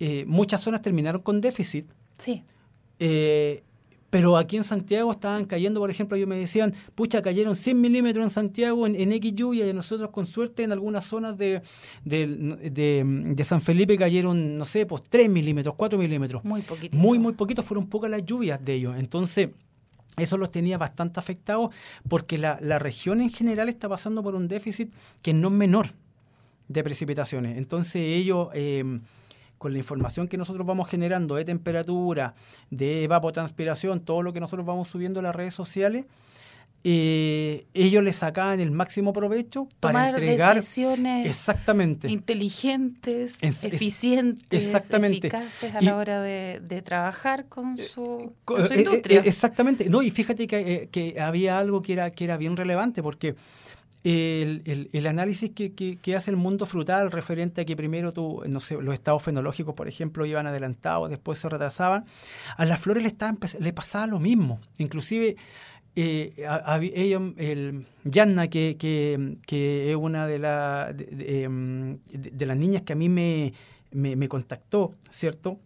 eh, 0.00 0.24
muchas 0.26 0.60
zonas 0.62 0.82
terminaron 0.82 1.22
con 1.22 1.40
déficit. 1.40 1.86
Sí. 2.18 2.42
Pero 4.16 4.38
aquí 4.38 4.56
en 4.56 4.64
Santiago 4.64 5.10
estaban 5.10 5.44
cayendo, 5.44 5.78
por 5.78 5.90
ejemplo, 5.90 6.16
ellos 6.16 6.26
me 6.26 6.38
decían, 6.38 6.72
pucha, 6.94 7.20
cayeron 7.20 7.54
100 7.54 7.78
milímetros 7.78 8.22
en 8.22 8.30
Santiago 8.30 8.86
en, 8.86 9.12
X 9.12 9.34
lluvia 9.34 9.68
y 9.68 9.74
nosotros 9.74 10.08
con 10.08 10.24
suerte 10.24 10.62
en 10.62 10.72
algunas 10.72 11.04
zonas 11.04 11.36
de, 11.36 11.60
de, 12.02 13.44
San 13.44 13.60
Felipe 13.60 13.98
cayeron, 13.98 14.56
no 14.56 14.64
sé, 14.64 14.86
pues 14.86 15.02
3 15.10 15.28
milímetros, 15.28 15.74
4 15.74 15.98
milímetros. 15.98 16.42
Muy 16.44 16.62
poquito. 16.62 16.96
Muy, 16.96 17.18
muy 17.18 17.34
poquito, 17.34 17.62
fueron 17.62 17.88
pocas 17.88 18.10
las 18.10 18.24
lluvias 18.24 18.64
de 18.64 18.72
ellos. 18.72 18.96
Entonces, 18.98 19.50
eso 20.16 20.38
los 20.38 20.50
tenía 20.50 20.78
bastante 20.78 21.20
afectados 21.20 21.74
porque 22.08 22.38
la, 22.38 22.58
la 22.62 22.78
región 22.78 23.20
en 23.20 23.28
general 23.28 23.68
está 23.68 23.86
pasando 23.86 24.22
por 24.22 24.34
un 24.34 24.48
déficit 24.48 24.94
que 25.20 25.34
no 25.34 25.48
es 25.48 25.54
menor 25.54 25.88
de 26.68 26.82
precipitaciones. 26.82 27.58
Entonces 27.58 27.96
ellos... 27.96 28.48
Eh, 28.54 28.98
con 29.66 29.72
la 29.72 29.78
información 29.80 30.28
que 30.28 30.36
nosotros 30.36 30.64
vamos 30.64 30.88
generando 30.88 31.34
de 31.34 31.44
temperatura, 31.44 32.34
de 32.70 33.02
evapotranspiración, 33.02 33.98
todo 33.98 34.22
lo 34.22 34.32
que 34.32 34.38
nosotros 34.38 34.64
vamos 34.64 34.86
subiendo 34.86 35.18
a 35.18 35.24
las 35.24 35.34
redes 35.34 35.54
sociales, 35.54 36.06
eh, 36.84 37.66
ellos 37.74 38.04
le 38.04 38.12
sacaban 38.12 38.60
el 38.60 38.70
máximo 38.70 39.12
provecho 39.12 39.66
para 39.80 40.10
entregar 40.10 40.54
decisiones 40.54 41.26
exactamente 41.26 42.08
inteligentes, 42.08 43.38
eficientes, 43.42 44.62
exactamente. 44.62 45.26
eficaces 45.26 45.74
a 45.74 45.80
la 45.80 45.96
hora 45.96 46.22
de, 46.22 46.82
trabajar 46.84 47.46
con 47.46 47.76
su, 47.76 48.34
eh, 48.70 48.78
industria. 48.78 49.18
Eh, 49.18 49.22
exactamente. 49.26 49.90
No, 49.90 50.00
y 50.00 50.12
fíjate 50.12 50.46
que, 50.46 50.88
que, 50.92 51.20
había 51.20 51.58
algo 51.58 51.82
que 51.82 51.94
era, 51.94 52.12
que 52.12 52.22
era 52.22 52.36
bien 52.36 52.56
relevante, 52.56 53.02
porque 53.02 53.34
el, 54.08 54.88
el, 54.92 55.06
análisis 55.08 55.50
que, 55.50 55.72
que, 55.74 56.16
hace 56.16 56.30
el 56.30 56.36
mundo 56.36 56.64
frutal 56.64 57.10
referente 57.10 57.62
a 57.62 57.64
que 57.64 57.74
primero 57.74 58.12
tú, 58.12 58.40
no 58.46 58.60
sé, 58.60 58.80
los 58.80 58.94
estados 58.94 59.20
fenológicos, 59.20 59.74
por 59.74 59.88
ejemplo, 59.88 60.24
iban 60.24 60.46
adelantados, 60.46 61.10
después 61.10 61.40
se 61.40 61.48
retrasaban, 61.48 62.04
a 62.56 62.64
las 62.66 62.80
flores 62.80 63.02
le, 63.02 63.60
le 63.60 63.72
pasaba 63.72 64.06
lo 64.06 64.20
mismo. 64.20 64.60
Inclusive, 64.78 65.36
eh, 65.96 66.34
el 67.38 67.84
Yanna, 68.04 68.46
que, 68.48 68.76
que, 68.78 69.90
es 69.90 69.96
una 69.96 70.28
de, 70.28 70.38
la, 70.38 70.94
em, 70.96 71.98
de, 72.06 72.46
las 72.46 72.56
niñas 72.56 72.82
que 72.82 72.92
a 72.92 72.96
mí 72.96 73.08
me, 73.08 73.54
me, 73.90 74.28
contactó, 74.28 74.94
¿cierto? 75.10 75.58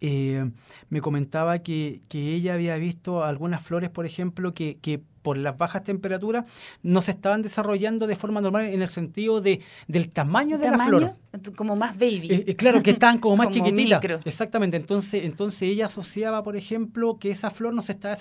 Eh, 0.00 0.50
me 0.88 1.02
comentaba 1.02 1.58
que, 1.58 2.00
que, 2.08 2.34
ella 2.34 2.54
había 2.54 2.76
visto 2.76 3.24
algunas 3.24 3.62
flores, 3.62 3.90
por 3.90 4.06
ejemplo, 4.06 4.54
que, 4.54 4.78
que 4.80 5.02
por 5.28 5.36
las 5.36 5.58
bajas 5.58 5.84
temperaturas, 5.84 6.46
no 6.82 7.02
se 7.02 7.10
estaban 7.10 7.42
desarrollando 7.42 8.06
de 8.06 8.16
forma 8.16 8.40
normal 8.40 8.64
en 8.64 8.80
el 8.80 8.88
sentido 8.88 9.42
de, 9.42 9.60
del 9.86 10.08
tamaño 10.08 10.56
de 10.56 10.70
la 10.70 10.78
flor. 10.78 11.16
Como 11.54 11.76
más 11.76 11.98
baby. 11.98 12.28
Eh, 12.30 12.44
eh, 12.46 12.56
claro, 12.56 12.82
que 12.82 12.92
estaban 12.92 13.18
como 13.18 13.36
más 13.36 13.50
chiquititas. 13.50 14.02
Exactamente. 14.24 14.78
Entonces, 14.78 15.26
entonces 15.26 15.60
ella 15.60 15.84
asociaba, 15.84 16.42
por 16.42 16.56
ejemplo, 16.56 17.18
que 17.18 17.30
esa 17.30 17.50
flor 17.50 17.74
no 17.74 17.82
se 17.82 17.92
estaba 17.92 18.16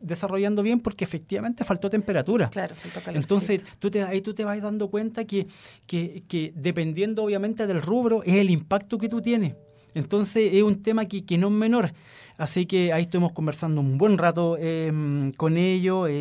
desarrollando, 0.00 0.62
bien 0.62 0.78
porque 0.78 1.02
efectivamente 1.02 1.64
faltó 1.64 1.90
temperatura. 1.90 2.48
Claro, 2.48 2.76
faltó 2.76 3.00
calor. 3.00 3.20
Entonces, 3.20 3.66
tú 3.80 3.90
te, 3.90 4.04
ahí 4.04 4.20
tú 4.20 4.32
te 4.32 4.44
vas 4.44 4.62
dando 4.62 4.88
cuenta 4.88 5.24
que, 5.24 5.48
que, 5.88 6.22
que 6.28 6.52
dependiendo 6.54 7.24
obviamente 7.24 7.66
del 7.66 7.82
rubro, 7.82 8.22
es 8.22 8.34
el 8.34 8.50
impacto 8.50 8.98
que 8.98 9.08
tú 9.08 9.20
tienes. 9.20 9.54
Entonces 9.96 10.52
es 10.52 10.62
un 10.62 10.82
tema 10.82 11.06
que, 11.06 11.24
que 11.24 11.38
no 11.38 11.48
es 11.48 11.54
menor. 11.54 11.92
Así 12.38 12.66
que 12.66 12.92
ahí 12.92 13.02
estuvimos 13.02 13.32
conversando 13.32 13.80
un 13.80 13.96
buen 13.96 14.18
rato 14.18 14.58
em, 14.58 15.32
con 15.32 15.56
ellos, 15.56 16.08
eh, 16.08 16.12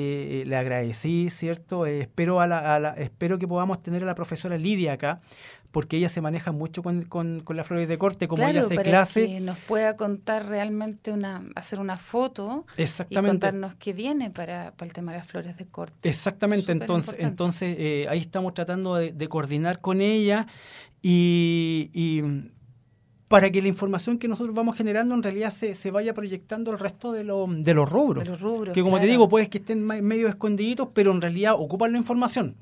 eh, 0.41 0.43
le 0.45 0.55
agradecí, 0.55 1.29
¿cierto? 1.29 1.85
Eh, 1.85 1.99
espero, 1.99 2.39
a 2.39 2.47
la, 2.47 2.95
espero 2.97 3.37
que 3.37 3.47
podamos 3.47 3.81
tener 3.81 4.03
a 4.03 4.05
la 4.05 4.15
profesora 4.15 4.57
Lidia 4.57 4.93
acá, 4.93 5.19
porque 5.71 5.97
ella 5.97 6.07
se 6.07 6.21
maneja 6.21 6.53
mucho 6.53 6.81
con, 6.81 7.03
con, 7.03 7.41
con 7.41 7.57
las 7.57 7.67
flores 7.67 7.89
de 7.89 7.97
corte, 7.97 8.29
como 8.29 8.47
ella 8.47 8.61
hace 8.61 8.75
para 8.75 8.89
clase. 8.89 9.27
Que 9.27 9.41
nos 9.41 9.57
pueda 9.57 9.97
contar 9.97 10.47
realmente 10.47 11.11
una, 11.11 11.43
hacer 11.55 11.81
una 11.81 11.97
foto 11.97 12.65
Exactamente. 12.77 13.27
y 13.27 13.31
contarnos 13.31 13.75
qué 13.75 13.91
viene 13.91 14.31
para, 14.31 14.71
para 14.71 14.87
el 14.87 14.93
tema 14.93 15.11
de 15.11 15.17
las 15.17 15.27
flores 15.27 15.57
de 15.57 15.65
corte. 15.65 16.07
Exactamente, 16.07 16.71
entonces, 16.71 17.15
entonces 17.19 18.07
ahí 18.07 18.19
estamos 18.19 18.53
tratando 18.53 18.95
de, 18.95 19.11
de 19.11 19.27
coordinar 19.27 19.81
con 19.81 19.99
ella 19.99 20.47
y, 21.01 21.89
y 21.91 22.23
para 23.27 23.49
que 23.49 23.61
la 23.61 23.67
información 23.67 24.19
que 24.19 24.27
nosotros 24.27 24.55
vamos 24.55 24.77
generando 24.77 25.15
en 25.15 25.23
realidad 25.23 25.51
se, 25.51 25.75
se 25.75 25.91
vaya 25.91 26.13
proyectando 26.13 26.71
al 26.71 26.79
resto 26.79 27.11
de, 27.11 27.23
lo, 27.23 27.47
de 27.47 27.73
los 27.73 27.89
rubros. 27.89 28.23
De 28.23 28.29
los 28.29 28.41
rubros 28.41 28.73
que 28.73 28.83
como 28.83 28.99
te 28.99 29.07
digo, 29.07 29.27
puedes 29.27 29.49
que 29.49 29.57
estén 29.57 29.83
medio 29.83 30.27
escondiditos, 30.27 30.89
pero 30.93 31.11
en 31.11 31.21
realidad 31.21 31.55
ocupan 31.57 31.91
la 31.91 31.97
información. 31.97 32.55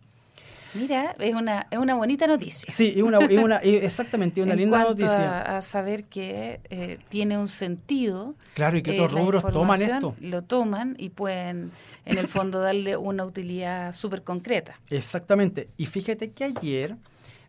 Mira, 0.76 1.16
es 1.20 1.36
una, 1.36 1.68
es 1.70 1.78
una 1.78 1.96
bonita 1.96 2.26
noticia. 2.26 2.68
Sí, 2.74 2.94
es 2.96 3.04
una, 3.04 3.20
es 3.20 3.40
una 3.40 3.58
exactamente, 3.64 4.42
una 4.42 4.56
linda 4.56 4.84
noticia. 4.84 5.42
A, 5.42 5.58
a 5.58 5.62
saber 5.62 6.06
que 6.06 6.62
eh, 6.70 6.98
tiene 7.10 7.38
un 7.38 7.48
sentido. 7.48 8.36
Claro, 8.56 8.78
y 8.78 8.82
que 8.82 9.00
otros 9.00 9.14
eh, 9.14 9.24
rubros 9.24 9.44
toman 9.52 9.82
esto. 9.82 10.16
Lo 10.20 10.42
toman 10.42 10.96
y 10.98 11.10
pueden, 11.10 11.72
en 12.06 12.18
el 12.18 12.28
fondo, 12.28 12.60
darle 12.60 12.98
una 12.98 13.24
utilidad 13.24 13.94
súper 13.94 14.24
concreta. 14.24 14.80
Exactamente. 14.90 15.70
Y 15.78 15.86
fíjate 15.86 16.32
que 16.32 16.46
ayer 16.46 16.96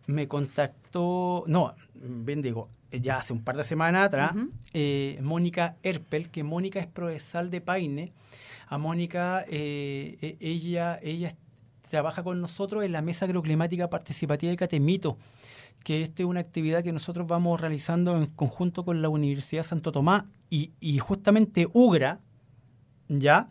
me 0.06 0.28
contactó, 0.28 1.44
no, 1.46 1.74
bien 1.94 2.42
digo, 2.42 2.68
ya 3.00 3.18
hace 3.18 3.32
un 3.32 3.42
par 3.42 3.56
de 3.56 3.64
semanas 3.64 4.06
atrás, 4.06 4.32
eh, 4.72 5.18
Mónica 5.22 5.76
Erpel, 5.82 6.30
que 6.30 6.42
Mónica 6.42 6.80
es 6.80 6.86
profesor 6.86 7.48
de 7.50 7.60
Paine. 7.60 8.12
A 8.68 8.78
Mónica, 8.78 9.44
eh, 9.48 10.16
e, 10.20 10.36
ella, 10.40 10.98
ella 11.02 11.30
trabaja 11.88 12.22
con 12.22 12.40
nosotros 12.40 12.84
en 12.84 12.92
la 12.92 13.02
Mesa 13.02 13.26
Agroclimática 13.26 13.90
Participativa 13.90 14.50
de 14.50 14.56
Catemito, 14.56 15.18
que 15.84 16.02
esta 16.02 16.22
es 16.22 16.28
una 16.28 16.40
actividad 16.40 16.82
que 16.82 16.92
nosotros 16.92 17.26
vamos 17.26 17.60
realizando 17.60 18.16
en 18.16 18.26
conjunto 18.26 18.84
con 18.84 19.02
la 19.02 19.08
Universidad 19.08 19.62
Santo 19.62 19.92
Tomás 19.92 20.24
y, 20.50 20.98
justamente 20.98 21.66
UGRA, 21.72 22.20
¿ya? 23.08 23.50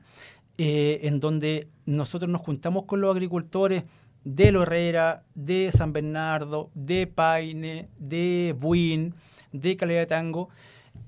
Eh, 0.58 1.01
en 1.03 1.19
donde 1.19 1.67
nosotros 1.86 2.29
nos 2.29 2.41
juntamos 2.41 2.86
con 2.86 3.01
los 3.01 3.13
agricultores 3.13 3.84
de 4.23 4.51
Lo 4.51 4.63
Herrera, 4.63 5.23
de 5.36 5.71
San 5.71 5.93
Bernardo, 5.93 6.69
de 6.73 7.08
Paine, 7.08 7.89
de 7.99 8.56
Buin, 8.58 9.13
de 9.54 9.78
calidad 9.78 10.02
de 10.02 10.08
tango. 10.08 10.50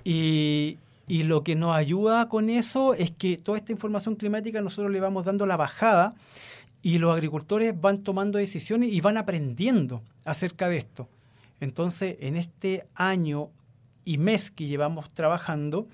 Y, 0.03 0.77
lo 1.07 1.43
que 1.43 1.55
nos 1.55 1.75
ayuda 1.75 2.29
con 2.29 2.49
eso 2.49 2.93
es 2.93 3.11
que 3.11 3.37
toda 3.37 3.57
esta 3.57 3.71
información 3.71 4.15
climática 4.15 4.61
nosotros 4.61 4.91
le 4.91 4.99
vamos 4.99 5.25
dando 5.25 5.45
la 5.45 5.55
bajada 5.55 6.15
y 6.81 6.97
los 6.97 7.13
agricultores 7.13 7.79
van 7.79 7.99
tomando 7.99 8.39
decisiones 8.39 8.89
y 8.91 9.01
van 9.01 9.17
aprendiendo 9.17 10.01
acerca 10.23 10.67
de 10.67 10.77
esto. 10.77 11.07
Entonces, 11.59 12.17
en 12.21 12.37
este 12.37 12.85
año 12.95 13.49
y 14.03 14.17
mes 14.17 14.49
que 14.49 14.65
llevamos 14.65 15.09
trabajando, 15.11 15.87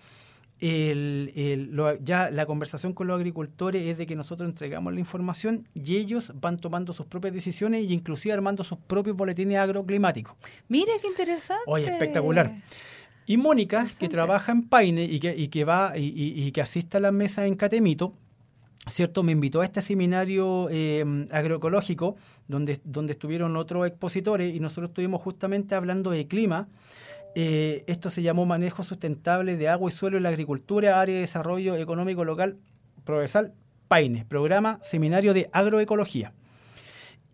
el, 0.62 2.00
ya 2.04 2.30
la 2.30 2.45
conversación 2.45 2.93
con 2.93 3.08
los 3.08 3.15
agricultores 3.15 3.88
es 3.88 3.97
de 3.97 4.06
que 4.06 4.15
nosotros 4.15 4.47
entregamos 4.47 4.93
la 4.93 5.00
información 5.00 5.67
y 5.74 5.97
ellos 5.97 6.32
van 6.39 6.58
tomando 6.58 6.93
sus 6.93 7.08
propias 7.08 7.34
decisiones 7.34 7.82
e 7.82 7.93
inclusive 7.93 8.34
armando 8.34 8.63
sus 8.63 8.78
propios 8.78 9.17
boletines 9.17 9.58
agroclimáticos. 9.58 10.36
Mira 10.67 10.93
qué 11.02 11.08
interesante. 11.08 11.63
Oye, 11.65 11.88
espectacular. 11.88 12.62
Y 13.26 13.38
Mónica, 13.38 13.88
que 14.00 14.10
trabaja 14.10 14.52
en 14.52 14.67
Paine 14.67 15.04
y 15.04 15.19
que, 15.19 15.36
y 15.36 15.47
que 15.47 15.63
va 15.63 15.93
y, 15.97 16.13
y, 16.15 16.52
que 16.52 16.62
asiste 16.62 16.97
a 16.97 17.00
las 17.00 17.13
mesas 17.13 17.45
en 17.45 17.56
Catemito, 17.56 18.13
¿cierto? 18.88 19.24
Me 19.24 19.32
invitó 19.32 19.62
a 19.62 19.65
este 19.65 19.82
seminario 19.82 20.67
eh, 20.69 21.26
agroecológico 21.32 22.17
donde, 22.47 22.82
donde 22.84 23.13
estuvieron 23.13 23.56
otros 23.56 23.88
expositores 23.88 24.54
y 24.54 24.60
nosotros 24.60 24.89
estuvimos 24.89 25.21
justamente 25.21 25.76
hablando 25.76 26.12
de 26.12 26.28
clima 26.28 26.67
eh, 27.36 27.84
esto 27.88 28.10
se 28.10 28.22
llamó 28.22 28.46
Manejo 28.46 28.84
Sustentable 28.84 29.58
de 29.58 29.70
Agua 29.70 29.89
y 29.89 29.94
Suelo 29.94 30.17
en 30.17 30.24
la 30.24 30.30
Agricultura, 30.30 31.00
Área 31.00 31.15
de 31.15 31.22
Desarrollo 31.22 31.76
Económico 31.76 32.26
Local, 32.26 32.58
Provesal 33.04 33.54
PAINE, 33.88 34.26
Programa 34.26 34.80
Seminario 34.84 35.34
de 35.34 35.50
Agroecología. 35.54 36.34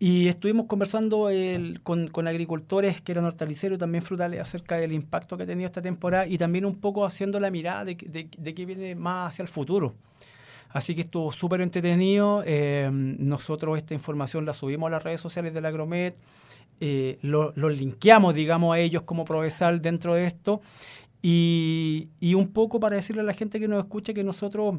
Y 0.00 0.28
estuvimos 0.28 0.66
conversando 0.66 1.28
con, 1.82 2.28
agricultores 2.28 3.00
que 3.00 3.10
eran 3.10 3.24
hortaliceros 3.24 3.76
y 3.76 3.78
también 3.80 4.04
frutales 4.04 4.40
acerca 4.40 4.76
del 4.76 4.92
impacto 4.92 5.36
que 5.36 5.42
ha 5.42 5.46
tenido 5.46 5.66
esta 5.66 5.82
temporada 5.82 6.26
y 6.28 6.38
también 6.38 6.64
un 6.64 6.76
poco 6.76 7.04
haciendo 7.04 7.40
la 7.40 7.50
mirada 7.50 7.84
de, 7.84 7.96
de, 7.96 8.54
qué 8.54 8.64
viene 8.64 8.94
más 8.94 9.32
hacia 9.32 9.42
el 9.42 9.48
futuro. 9.48 9.94
Así 10.68 10.94
que 10.94 11.00
estuvo 11.00 11.32
súper 11.32 11.62
entretenido. 11.62 12.44
Eh, 12.46 12.88
nosotros 12.92 13.76
esta 13.76 13.94
información 13.94 14.44
la 14.44 14.54
subimos 14.54 14.86
a 14.86 14.90
las 14.90 15.02
redes 15.02 15.20
sociales 15.20 15.52
de 15.52 15.60
la 15.60 15.68
Agromet 15.68 16.14
eh, 16.80 17.18
los 17.22 17.56
lo 17.56 17.68
linkeamos, 17.68 18.34
digamos, 18.34 18.74
a 18.74 18.78
ellos 18.78 19.02
como 19.02 19.24
provesal 19.24 19.82
dentro 19.82 20.14
de 20.14 20.26
esto. 20.26 20.60
Y, 21.20 22.08
un 22.34 22.48
poco 22.52 22.78
para 22.78 22.96
decirle 22.96 23.22
a 23.22 23.24
la 23.24 23.34
gente 23.34 23.58
que 23.58 23.68
nos 23.68 23.82
escucha 23.82 24.14
que 24.14 24.22
nosotros 24.22 24.76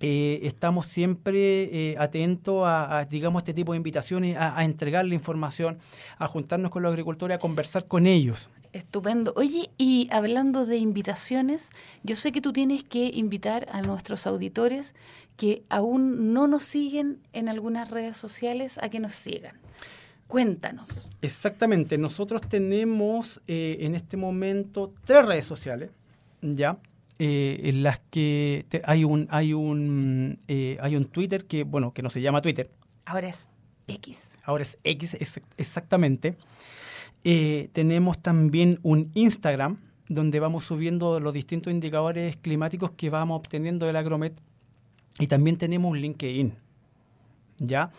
eh, 0.00 0.40
estamos 0.42 0.86
siempre 0.86 1.92
eh, 1.92 1.96
atentos 1.98 2.64
a, 2.66 3.06
digamos, 3.08 3.42
este 3.42 3.54
tipo 3.54 3.72
de 3.72 3.76
invitaciones, 3.76 4.36
a, 4.36 4.58
a, 4.58 4.64
entregar 4.64 5.04
la 5.04 5.14
información, 5.14 5.78
a 6.18 6.26
juntarnos 6.26 6.70
con 6.72 6.82
los 6.82 6.90
agricultores, 6.90 7.36
a 7.36 7.38
conversar 7.38 7.86
con 7.86 8.06
ellos. 8.08 8.50
Estupendo. 8.72 9.32
Oye, 9.36 9.70
y 9.76 10.08
hablando 10.10 10.66
de 10.66 10.78
invitaciones, 10.78 11.70
yo 12.02 12.16
sé 12.16 12.32
que 12.32 12.40
tú 12.40 12.52
tienes 12.52 12.82
que 12.82 13.10
invitar 13.14 13.68
a 13.70 13.82
nuestros 13.82 14.26
auditores 14.26 14.94
que 15.36 15.62
aún 15.68 16.32
no 16.32 16.46
nos 16.46 16.64
siguen 16.64 17.20
en 17.32 17.48
algunas 17.48 17.90
redes 17.90 18.16
sociales 18.16 18.78
a 18.82 18.88
que 18.88 18.98
nos 18.98 19.14
sigan. 19.14 19.56
Cuéntanos. 20.32 21.10
Exactamente, 21.20 21.98
nosotros 21.98 22.40
tenemos 22.40 23.42
eh, 23.46 23.76
en 23.80 23.94
este 23.94 24.16
momento 24.16 24.94
tres 25.04 25.26
redes 25.26 25.44
sociales, 25.44 25.90
¿ya? 26.40 26.78
Eh, 27.18 27.60
en 27.64 27.82
las 27.82 28.00
que 28.10 28.64
hay 28.84 29.04
un 29.04 29.28
hay 29.30 29.52
un 29.52 30.38
eh, 30.48 30.78
hay 30.80 30.96
un 30.96 31.04
Twitter 31.04 31.44
que 31.44 31.64
bueno 31.64 31.92
que 31.92 32.00
no 32.00 32.08
se 32.08 32.22
llama 32.22 32.40
Twitter. 32.40 32.70
Ahora 33.04 33.28
es 33.28 33.50
X. 33.86 34.30
Ahora 34.42 34.62
es 34.62 34.78
X 34.84 35.18
exactamente. 35.58 36.38
Tenemos 37.22 38.18
también 38.22 38.80
un 38.82 39.10
Instagram 39.12 39.76
donde 40.08 40.40
vamos 40.40 40.64
subiendo 40.64 41.20
los 41.20 41.34
distintos 41.34 41.70
indicadores 41.70 42.38
climáticos 42.38 42.92
que 42.92 43.10
vamos 43.10 43.36
obteniendo 43.36 43.84
del 43.84 43.96
Agromet. 43.96 44.32
Y 45.18 45.26
también 45.26 45.58
tenemos 45.58 45.90
un 45.90 46.00
LinkedIn 46.00 46.54
ya 47.62 47.90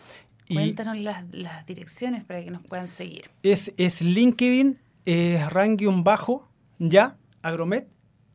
Cuéntanos 0.48 0.98
las, 0.98 1.66
direcciones 1.66 2.24
para 2.24 2.44
que 2.44 2.50
nos 2.50 2.62
puedan 2.62 2.88
seguir. 2.88 3.30
Es, 3.42 3.72
es 3.76 4.02
LinkedIn, 4.02 4.78
es 5.04 5.52
Rangium 5.52 6.04
Bajo, 6.04 6.48
ya, 6.78 7.16
Agromet, 7.42 7.88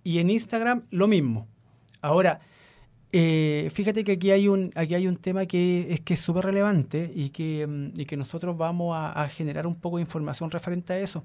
y 0.03 0.19
en 0.19 0.29
Instagram 0.29 0.83
lo 0.89 1.07
mismo. 1.07 1.47
Ahora, 2.01 2.39
eh, 3.11 3.69
fíjate 3.73 4.03
que 4.03 4.13
aquí 4.13 4.31
hay 4.31 4.47
un, 4.47 4.71
aquí 4.75 4.95
hay 4.95 5.07
un 5.07 5.17
tema 5.17 5.45
que 5.45 5.91
es 5.91 6.01
que 6.01 6.13
es 6.13 6.19
súper 6.19 6.45
relevante 6.45 7.11
y 7.13 7.29
que, 7.29 7.65
mm, 7.67 7.99
y 7.99 8.05
que 8.05 8.17
nosotros 8.17 8.57
vamos 8.57 8.95
a, 8.95 9.27
generar 9.29 9.67
un 9.67 9.75
poco 9.75 9.97
de 9.97 10.01
información 10.01 10.51
referente 10.51 10.93
a 10.93 10.99
eso. 10.99 11.23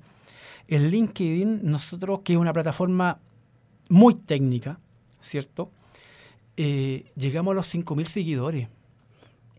El 0.67 0.91
LinkedIn, 0.91 1.61
nosotros, 1.63 2.21
que 2.25 2.35
es 2.35 2.39
una 2.39 2.53
plataforma 2.53 3.19
muy 3.91 4.15
técnica, 4.15 4.79
¿cierto? 5.21 5.71
Eh, 6.57 7.11
llegamos 7.17 7.53
a 7.53 7.55
los 7.55 7.75
5.000 7.75 8.07
seguidores 8.07 8.69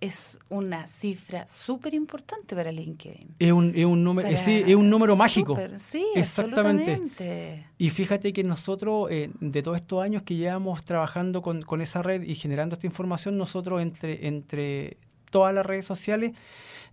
es 0.06 0.40
una 0.50 0.88
cifra 0.88 1.48
súper 1.48 1.94
importante 1.94 2.56
para 2.56 2.72
LinkedIn. 2.72 3.36
Es 3.40 3.52
un, 3.52 3.74
es 3.76 3.86
un 3.86 4.04
número, 4.04 4.30
sí, 4.38 4.64
es 4.66 4.76
un 4.76 4.90
número 4.90 5.16
mágico. 5.16 5.58
Sí, 5.78 6.06
exactamente. 6.16 7.68
Y 7.78 7.90
fíjate 7.90 8.34
que 8.34 8.44
nosotros, 8.44 9.08
eh, 9.12 9.32
de 9.40 9.62
todos 9.62 9.78
estos 9.78 10.04
años 10.04 10.24
que 10.24 10.36
llevamos 10.36 10.84
trabajando 10.86 11.42
con, 11.42 11.62
con, 11.62 11.82
esa 11.82 12.02
red 12.02 12.24
y 12.24 12.36
generando 12.36 12.76
esta 12.76 12.88
información, 12.88 13.38
nosotros 13.38 13.82
entre, 13.82 14.28
entre 14.28 14.98
todas 15.30 15.54
las 15.54 15.66
redes 15.66 15.86
sociales 15.86 16.34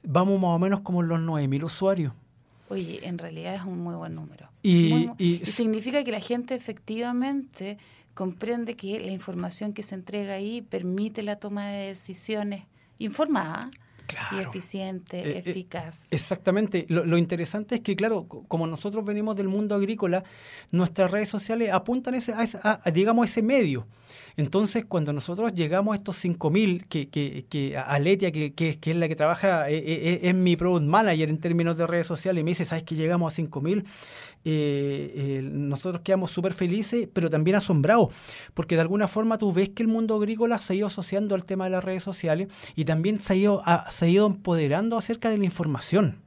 vamos 0.02 0.40
más 0.40 0.50
o 0.50 0.58
menos 0.58 0.80
como 0.80 1.02
los 1.02 1.20
9.000 1.20 1.64
usuarios. 1.64 2.12
Oye, 2.68 3.06
en 3.06 3.18
realidad 3.18 3.54
es 3.54 3.62
un 3.62 3.78
muy 3.78 3.94
buen 3.94 4.14
número. 4.14 4.48
Y, 4.62 5.10
y 5.18 5.44
significa 5.44 6.02
que 6.04 6.10
la 6.10 6.20
gente 6.20 6.54
efectivamente 6.54 7.78
comprende 8.14 8.76
que 8.76 8.98
la 9.00 9.12
información 9.12 9.72
que 9.72 9.82
se 9.82 9.94
entrega 9.94 10.34
ahí 10.34 10.62
permite 10.62 11.22
la 11.22 11.36
toma 11.36 11.68
de 11.68 11.88
decisiones 11.88 12.64
informada 13.04 13.70
y 14.32 14.40
eficiente, 14.40 15.20
eh, 15.20 15.30
eh, 15.32 15.42
eficaz. 15.44 16.06
Exactamente. 16.10 16.86
Lo, 16.88 17.16
interesante 17.16 17.76
es 17.76 17.80
que, 17.80 17.96
claro, 17.96 18.26
como 18.26 18.66
nosotros 18.66 19.04
venimos 19.04 19.36
del 19.36 19.48
mundo 19.48 19.74
agrícola, 19.74 20.24
nuestras 20.70 21.10
redes 21.10 21.28
sociales 21.28 21.70
apuntan 21.72 22.14
ese, 22.14 22.34
a, 22.34 22.90
digamos, 22.92 23.28
ese 23.30 23.42
medio. 23.42 23.86
Entonces, 24.36 24.84
cuando 24.86 25.12
nosotros 25.12 25.52
llegamos 25.54 25.92
a 25.92 25.96
estos 25.96 26.24
5.000, 26.24 26.86
que, 26.86 27.08
que, 27.08 27.46
que 27.48 27.76
Aletia, 27.76 28.32
que, 28.32 28.52
que, 28.54 28.78
es 28.82 28.96
la 28.96 29.08
que 29.08 29.16
trabaja, 29.16 29.70
eh, 29.70 30.20
es, 30.22 30.34
mi 30.34 30.56
product 30.56 30.86
manager 30.86 31.28
en 31.28 31.38
términos 31.38 31.76
de 31.76 31.86
redes 31.86 32.06
sociales, 32.06 32.40
y 32.40 32.44
me 32.44 32.50
dice, 32.52 32.64
¿sabes 32.64 32.84
que 32.84 32.94
llegamos 32.94 33.38
a 33.38 33.42
5.000? 33.42 33.84
Eh, 34.44 35.40
nosotros 35.44 36.02
quedamos 36.02 36.30
súper 36.30 36.54
felices, 36.54 37.08
pero 37.12 37.30
también 37.30 37.56
asombrados, 37.56 38.12
porque 38.54 38.74
de 38.74 38.80
alguna 38.80 39.06
forma 39.06 39.38
tú 39.38 39.52
ves 39.52 39.68
que 39.68 39.82
el 39.82 39.88
mundo 39.88 40.16
agrícola 40.16 40.58
se 40.58 40.72
ha 40.72 40.76
ido 40.76 40.86
asociando 40.86 41.34
al 41.34 41.44
tema 41.44 41.64
de 41.64 41.70
las 41.70 41.84
redes 41.84 42.02
sociales 42.02 42.48
y 42.74 42.84
también 42.84 43.20
se 43.20 43.34
ha 43.34 43.36
ido, 43.36 43.62
se 43.90 44.04
ha 44.04 44.08
ido 44.08 44.26
empoderando 44.26 44.96
acerca 44.98 45.30
de 45.30 45.38
la 45.38 45.44
información. 45.44 46.18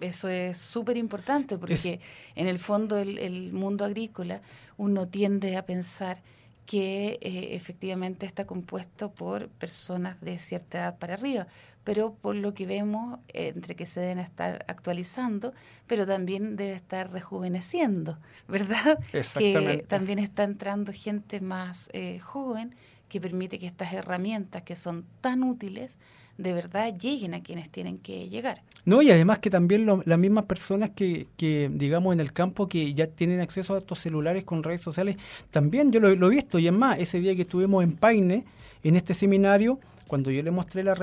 Eso 0.00 0.28
es 0.28 0.58
súper 0.58 0.96
importante 0.96 1.58
porque 1.58 2.00
en 2.34 2.46
el 2.46 2.58
fondo 2.58 2.98
el, 2.98 3.52
mundo 3.52 3.84
agrícola 3.84 4.40
uno 4.76 5.08
tiende 5.08 5.56
a 5.56 5.66
pensar 5.66 6.22
que 6.66 7.18
eh, 7.22 7.54
efectivamente 7.54 8.26
está 8.26 8.44
compuesto 8.44 9.12
por 9.12 9.48
personas 9.48 10.20
de 10.20 10.38
cierta 10.38 10.78
edad 10.78 10.98
para 10.98 11.14
arriba, 11.14 11.46
pero 11.84 12.14
por 12.14 12.34
lo 12.34 12.52
que 12.52 12.66
vemos, 12.66 13.20
entre 13.28 13.76
que 13.76 13.86
se 13.86 14.00
deben 14.00 14.18
estar 14.18 14.64
actualizando, 14.66 15.54
pero 15.86 16.06
también 16.06 16.56
debe 16.56 16.74
estar 16.74 17.12
rejuveneciendo, 17.12 18.18
¿verdad? 18.48 18.98
Que 19.38 19.84
también 19.88 20.18
está 20.18 20.42
entrando 20.42 20.92
gente 20.92 21.40
más 21.40 21.88
eh, 21.92 22.18
joven 22.18 22.74
que 23.08 23.20
permite 23.20 23.60
que 23.60 23.68
estas 23.68 23.92
herramientas 23.92 24.62
que 24.62 24.74
son 24.74 25.06
tan 25.20 25.44
útiles 25.44 25.96
de 26.38 26.52
verdad 26.52 26.94
lleguen 26.96 27.34
a 27.34 27.42
quienes 27.42 27.70
tienen 27.70 27.98
que 27.98 28.28
llegar. 28.28 28.62
No, 28.84 29.02
y 29.02 29.10
además 29.10 29.38
que 29.40 29.50
también 29.50 29.86
las 30.04 30.18
mismas 30.18 30.44
personas 30.44 30.90
que, 30.90 31.26
que, 31.36 31.70
digamos, 31.72 32.12
en 32.12 32.20
el 32.20 32.32
campo 32.32 32.68
que 32.68 32.94
ya 32.94 33.06
tienen 33.06 33.40
acceso 33.40 33.74
a 33.74 33.78
estos 33.78 33.98
celulares 33.98 34.44
con 34.44 34.62
redes 34.62 34.82
sociales, 34.82 35.16
también 35.50 35.90
yo 35.90 36.00
lo, 36.00 36.26
he 36.26 36.30
visto, 36.30 36.58
y 36.58 36.66
es 36.66 36.72
más, 36.72 36.98
ese 36.98 37.20
día 37.20 37.34
que 37.34 37.42
estuvimos 37.42 37.82
en 37.82 37.92
Paine, 37.92 38.44
en 38.84 38.96
este 38.96 39.14
seminario, 39.14 39.80
cuando 40.06 40.30
yo 40.30 40.42
le 40.42 40.50
mostré 40.52 40.84
las 40.84 40.98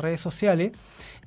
redes 0.00 0.20
sociales, 0.20 0.72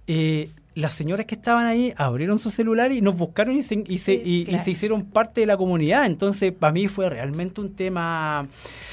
eh, 0.08 0.50
las 0.74 0.94
señoras 0.94 1.26
que 1.26 1.36
estaban 1.36 1.66
ahí 1.66 1.94
abrieron 1.98 2.40
su 2.40 2.50
celular 2.50 2.92
y 2.92 3.02
nos 3.02 3.18
buscaron 3.18 3.58
y 3.58 3.64
se, 3.64 3.84
y 3.86 3.98
se, 3.98 4.14
y, 4.14 4.46
se 4.64 4.72
hicieron 4.72 5.06
parte 5.06 5.42
de 5.42 5.48
la 5.48 5.58
comunidad. 5.58 6.06
Entonces, 6.06 6.54
para 6.54 6.72
mí 6.72 6.88
fue 6.88 7.10
realmente 7.10 7.60
un 7.62 7.74
tema, 7.74 8.48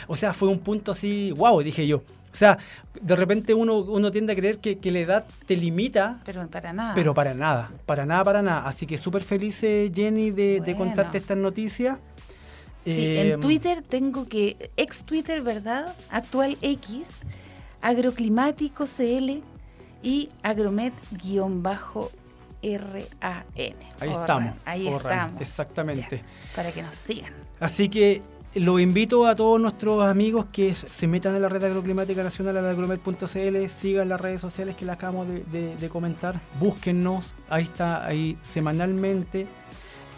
o 0.08 0.16
sea, 0.16 0.34
fue 0.34 0.48
un 0.48 0.58
punto 0.58 0.92
así, 0.92 1.32
wow, 1.32 1.62
dije 1.62 1.86
yo. 1.86 2.02
O 2.32 2.36
sea, 2.36 2.58
de 3.00 3.16
repente 3.16 3.54
uno, 3.54 3.78
uno 3.78 4.10
tiende 4.12 4.32
a 4.32 4.36
creer 4.36 4.58
que, 4.58 4.78
la 4.90 4.98
edad 4.98 5.24
te 5.46 5.56
limita. 5.56 6.20
Pero 6.24 6.46
para 6.48 6.72
nada. 6.72 6.94
Pero 6.94 7.14
para 7.14 7.34
nada, 7.34 7.70
para 7.86 8.06
nada, 8.06 8.24
para 8.24 8.42
nada. 8.42 8.68
Así 8.68 8.86
que 8.86 8.98
súper 8.98 9.22
feliz, 9.22 9.62
eh, 9.62 9.90
Jenny, 9.94 10.30
de, 10.30 10.74
contarte 10.76 11.18
estas 11.18 11.36
noticias. 11.36 11.98
Sí, 12.84 13.18
en 13.18 13.26
eh, 13.26 13.38
Twitter 13.38 13.82
tengo 13.82 14.26
que, 14.26 14.70
ex 14.76 15.04
Twitter, 15.04 15.42
¿verdad? 15.42 15.94
Actual 16.10 16.56
X, 16.62 17.08
agroclimático 17.82 18.86
CL 18.86 19.42
y 20.02 20.28
agromet-ran. 20.42 21.84
Ahí 24.00 24.10
estamos. 24.10 24.52
Ahí 24.64 24.88
estamos. 24.88 25.40
Exactamente. 25.40 26.22
para 26.54 26.72
que 26.72 26.82
nos 26.82 26.96
sigan. 26.96 27.32
Así 27.60 27.88
que 27.88 28.22
lo 28.54 28.78
invito 28.78 29.26
a 29.26 29.34
todos 29.34 29.60
nuestros 29.60 30.04
amigos 30.04 30.46
que 30.50 30.72
se 30.74 31.06
metan 31.06 31.36
en 31.36 31.42
la 31.42 31.48
red 31.48 31.62
agroclimática 31.62 32.22
nacional, 32.22 32.56
a 32.56 33.68
sigan 33.68 34.08
las 34.08 34.20
redes 34.20 34.40
sociales 34.40 34.74
que 34.74 34.84
les 34.84 34.94
acabamos 34.94 35.28
de, 35.28 35.88
comentar, 35.88 36.40
búsquennos, 36.58 37.34
ahí 37.50 37.64
está, 37.64 38.06
ahí 38.06 38.36
semanalmente. 38.42 39.46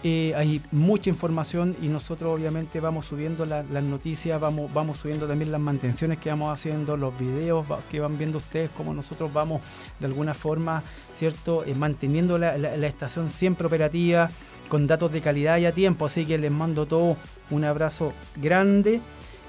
Eh, 0.03 0.33
hay 0.35 0.63
mucha 0.71 1.11
información 1.11 1.77
y 1.83 1.89
nosotros 1.89 2.39
obviamente 2.39 2.81
vamos 2.81 3.05
subiendo 3.05 3.45
las 3.45 3.67
noticias, 3.85 4.41
vamos, 4.41 4.73
vamos 4.73 4.99
subiendo 4.99 5.27
también 5.27 5.53
las 5.53 5.61
mantenciones 5.61 6.19
que 6.19 6.31
vamos 6.31 6.55
haciendo, 6.55 6.97
los 6.97 7.19
videos 7.19 7.67
que 7.91 8.01
van 8.01 8.17
viendo 8.17 8.39
ustedes, 8.39 8.71
como 8.71 8.95
nosotros 8.95 9.31
vamos 9.31 9.61
de 9.99 10.07
alguna 10.07 10.33
forma, 10.33 10.83
¿cierto? 11.19 11.65
Eh, 11.67 11.75
manteniendo 11.75 12.39
la, 12.39 12.57
la 12.57 12.87
estación 12.87 13.29
siempre 13.29 13.67
operativa 13.67 14.31
con 14.71 14.87
datos 14.87 15.13
de 15.13 15.21
calidad 15.21 15.59
y 15.59 15.67
a 15.67 15.73
tiempo. 15.73 16.07
Así 16.07 16.25
que 16.25 16.39
les 16.39 16.51
mando 16.51 16.87
todo 16.87 17.19
un 17.51 17.65
abrazo 17.65 18.15
grande. 18.37 19.01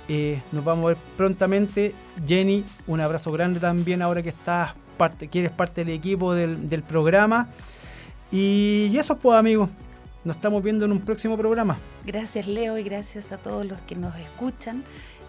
Eh, 0.10 0.42
nos 0.52 0.66
vamos 0.66 0.84
a 0.84 0.88
ver 0.90 0.98
prontamente. 1.16 1.94
Jenny, 2.28 2.66
un 2.88 3.00
abrazo 3.00 3.32
grande 3.32 3.62
también 3.62 4.02
ahora 4.02 4.22
que 4.22 4.30
estás 4.30 4.74
parte, 4.98 5.30
que 5.30 5.40
eres 5.40 5.52
parte 5.52 5.86
del 5.86 5.94
equipo 5.94 6.34
del, 6.34 6.84
programa. 6.84 7.48
Y, 8.30 8.94
eso 8.98 9.18
pues 9.18 9.38
amigos. 9.38 9.70
Nos 10.24 10.36
estamos 10.36 10.62
viendo 10.62 10.86
en 10.86 10.92
un 10.92 11.00
próximo 11.00 11.38
programa. 11.38 11.78
Gracias 12.06 12.46
Leo 12.46 12.78
y 12.78 12.84
gracias 12.84 13.32
a 13.32 13.38
todos 13.38 13.66
los 13.66 13.80
que 13.82 13.96
nos 13.96 14.16
escuchan. 14.18 14.84